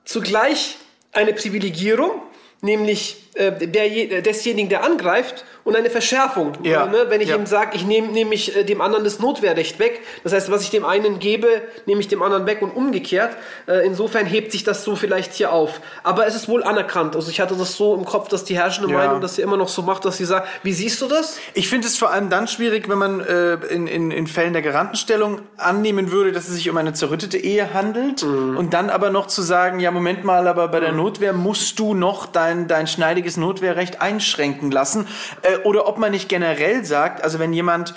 [0.04, 0.76] zugleich
[1.12, 2.22] eine Privilegierung,
[2.60, 6.52] nämlich der, desjenigen, der angreift, und eine Verschärfung.
[6.62, 6.86] Ja.
[6.86, 7.06] Ne?
[7.08, 7.36] Wenn ich Ja.
[7.36, 10.70] ihm sage, ich nehme nämlich äh, dem anderen das Notwehrrecht weg, das heißt, was ich
[10.70, 11.46] dem einen gebe,
[11.84, 13.36] nehme ich dem anderen weg und umgekehrt.
[13.66, 15.82] Äh, insofern hebt sich das so vielleicht hier auf.
[16.04, 17.14] Aber es ist wohl anerkannt.
[17.16, 18.96] Also ich hatte das so im Kopf, dass die herrschende Ja.
[18.96, 21.36] Meinung das hier immer noch so macht, dass sie sagt, wie siehst du das?
[21.52, 24.62] Ich finde es vor allem dann schwierig, wenn man äh, in, in, in Fällen der
[24.62, 29.26] Garantenstellung annehmen würde, dass es sich um eine zerrüttete Ehe handelt und dann aber noch
[29.26, 33.27] zu sagen, ja, Moment mal, aber bei der Notwehr musst du noch dein, dein schneidiges
[33.36, 35.06] Notwehrrecht einschränken lassen.
[35.42, 37.94] Äh, oder ob man nicht generell sagt, also wenn jemand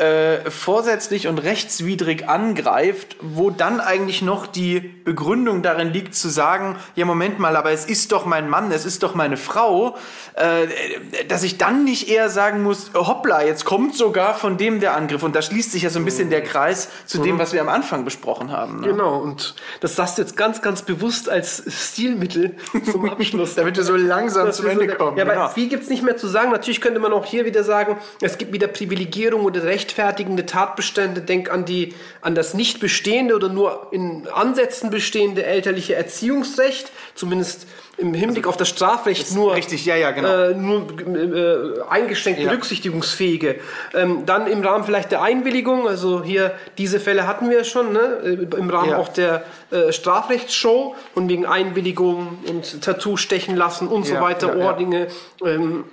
[0.00, 6.76] äh, vorsätzlich und rechtswidrig angreift, wo dann eigentlich noch die Begründung darin liegt zu sagen,
[6.94, 9.96] ja Moment mal, aber es ist doch mein Mann, es ist doch meine Frau,
[10.34, 10.68] äh,
[11.28, 15.22] dass ich dann nicht eher sagen muss, hoppla, jetzt kommt sogar von dem der Angriff
[15.22, 17.68] und da schließt sich ja so ein bisschen der Kreis zu dem, was wir am
[17.68, 18.80] Anfang besprochen haben.
[18.80, 18.88] Ne?
[18.88, 22.56] Genau, und das sagst du jetzt ganz, ganz bewusst als Stilmittel
[22.90, 23.54] zum Abschluss.
[23.60, 25.18] Damit wir so langsam zum so Ende kommen.
[25.18, 25.48] Ja, aber genau.
[25.48, 26.50] viel gibt es nicht mehr zu sagen.
[26.50, 31.20] Natürlich könnte man auch hier wieder sagen, es gibt wieder Privilegierung oder rechtfertigende Tatbestände.
[31.20, 37.66] Denk an, die, an das nicht bestehende oder nur in Ansätzen bestehende elterliche Erziehungsrecht, zumindest
[37.96, 40.28] im Hinblick auf das Strafrecht nur, richtig, ja, ja, genau.
[40.28, 42.48] äh, nur äh, eingeschränkt Ja.
[42.48, 43.56] berücksichtigungsfähige.
[43.92, 48.20] Ähm, dann im Rahmen vielleicht der Einwilligung, also hier diese Fälle hatten wir schon, ne?
[48.24, 54.06] äh, im Rahmen auch der äh, Strafrechtsshow und wegen Einwilligung und Tattoo stechen lassen und
[54.06, 54.70] so weiter, ja.
[54.70, 55.08] Ohrringe.
[55.44, 55.84] Ähm,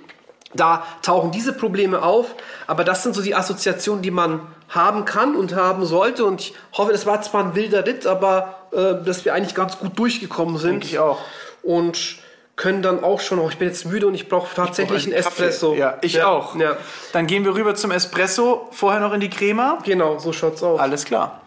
[0.54, 2.34] da tauchen diese Probleme auf,
[2.66, 6.24] aber das sind so die Assoziationen, die man haben kann und haben sollte.
[6.24, 9.78] Und ich hoffe, das war zwar ein wilder Ritt, aber äh, dass wir eigentlich ganz
[9.78, 10.70] gut durchgekommen sind.
[10.70, 11.18] Denke ich auch.
[11.62, 12.18] Und
[12.56, 15.44] können dann auch schon, oh, ich bin jetzt müde und ich brauche tatsächlich einen Kaffee.
[15.44, 15.74] Espresso.
[15.74, 16.56] Ja, ich ja, auch.
[16.56, 16.76] Ja,
[17.12, 19.78] Dann gehen wir rüber zum Espresso, vorher noch in die Crema.
[19.84, 20.80] genau, so schaut's aus.
[20.80, 21.40] Alles klar.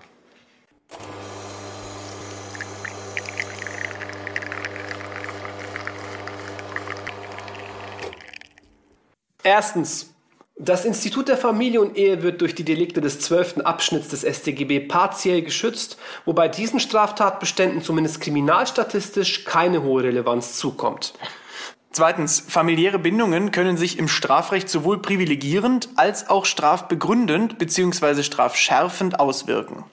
[9.43, 10.07] Erstens.
[10.57, 13.61] Das Institut der Familie und Ehe wird durch die Delikte des 12.
[13.61, 21.13] Abschnitts des StGB partiell geschützt, wobei diesen Straftatbeständen zumindest kriminalstatistisch keine hohe Relevanz zukommt.
[21.91, 28.21] Zweitens, familiäre Bindungen können sich im Strafrecht sowohl privilegierend als auch strafbegründend bzw.
[28.21, 29.83] strafschärfend auswirken.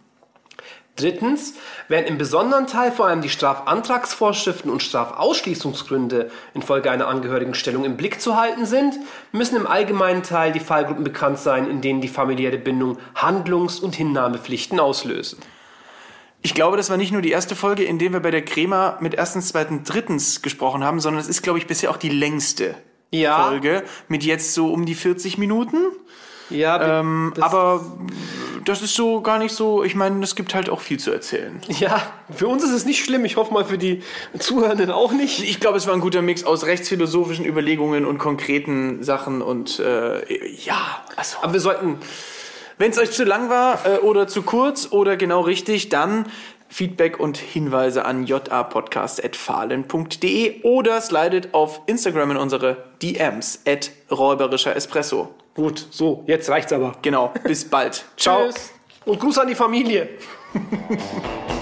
[0.99, 1.55] Drittens,
[1.87, 8.21] während im besonderen Teil vor allem die Strafantragsvorschriften und Strafausschließungsgründe infolge einer Angehörigenstellung im Blick
[8.21, 8.97] zu halten sind,
[9.31, 13.95] müssen im allgemeinen Teil die Fallgruppen bekannt sein, in denen die familiäre Bindung Handlungs- und
[13.95, 15.39] Hinnahmepflichten auslösen.
[16.43, 18.99] Ich glaube, das war nicht nur die erste Folge, in der wir bei der Crema
[19.01, 22.75] mit erstens, zweitens, drittens gesprochen haben, sondern es ist, glaube ich, bisher auch die längste
[23.11, 23.45] Ja.
[23.45, 25.79] Folge mit jetzt so um die 40 Minuten.
[26.51, 27.85] Ja, Ähm, das- aber
[28.65, 31.61] das ist so gar nicht so, ich meine, es gibt halt auch viel zu erzählen.
[31.69, 32.03] Ja,
[32.35, 33.25] für uns ist es nicht schlimm.
[33.25, 34.03] Ich hoffe mal für die
[34.39, 35.43] Zuhörenden auch nicht.
[35.43, 40.23] Ich glaube, es war ein guter Mix aus rechtsphilosophischen Überlegungen und konkreten Sachen und äh,
[40.65, 40.79] ja,
[41.17, 41.97] also Aber wir sollten.
[42.79, 46.27] wenn es euch zu lang war äh, oder zu kurz oder genau richtig, dann
[46.71, 55.35] Feedback und Hinweise an japodcast.fahlen.de oder slidet auf Instagram in unsere DMs at räuberischer Espresso.
[55.59, 56.95] Gut, so, jetzt reicht's aber.
[57.03, 58.05] Genau, bis bald.
[58.17, 58.47] Ciao.
[58.47, 58.71] Tschüss.
[59.05, 60.09] Und Gruß an die Familie.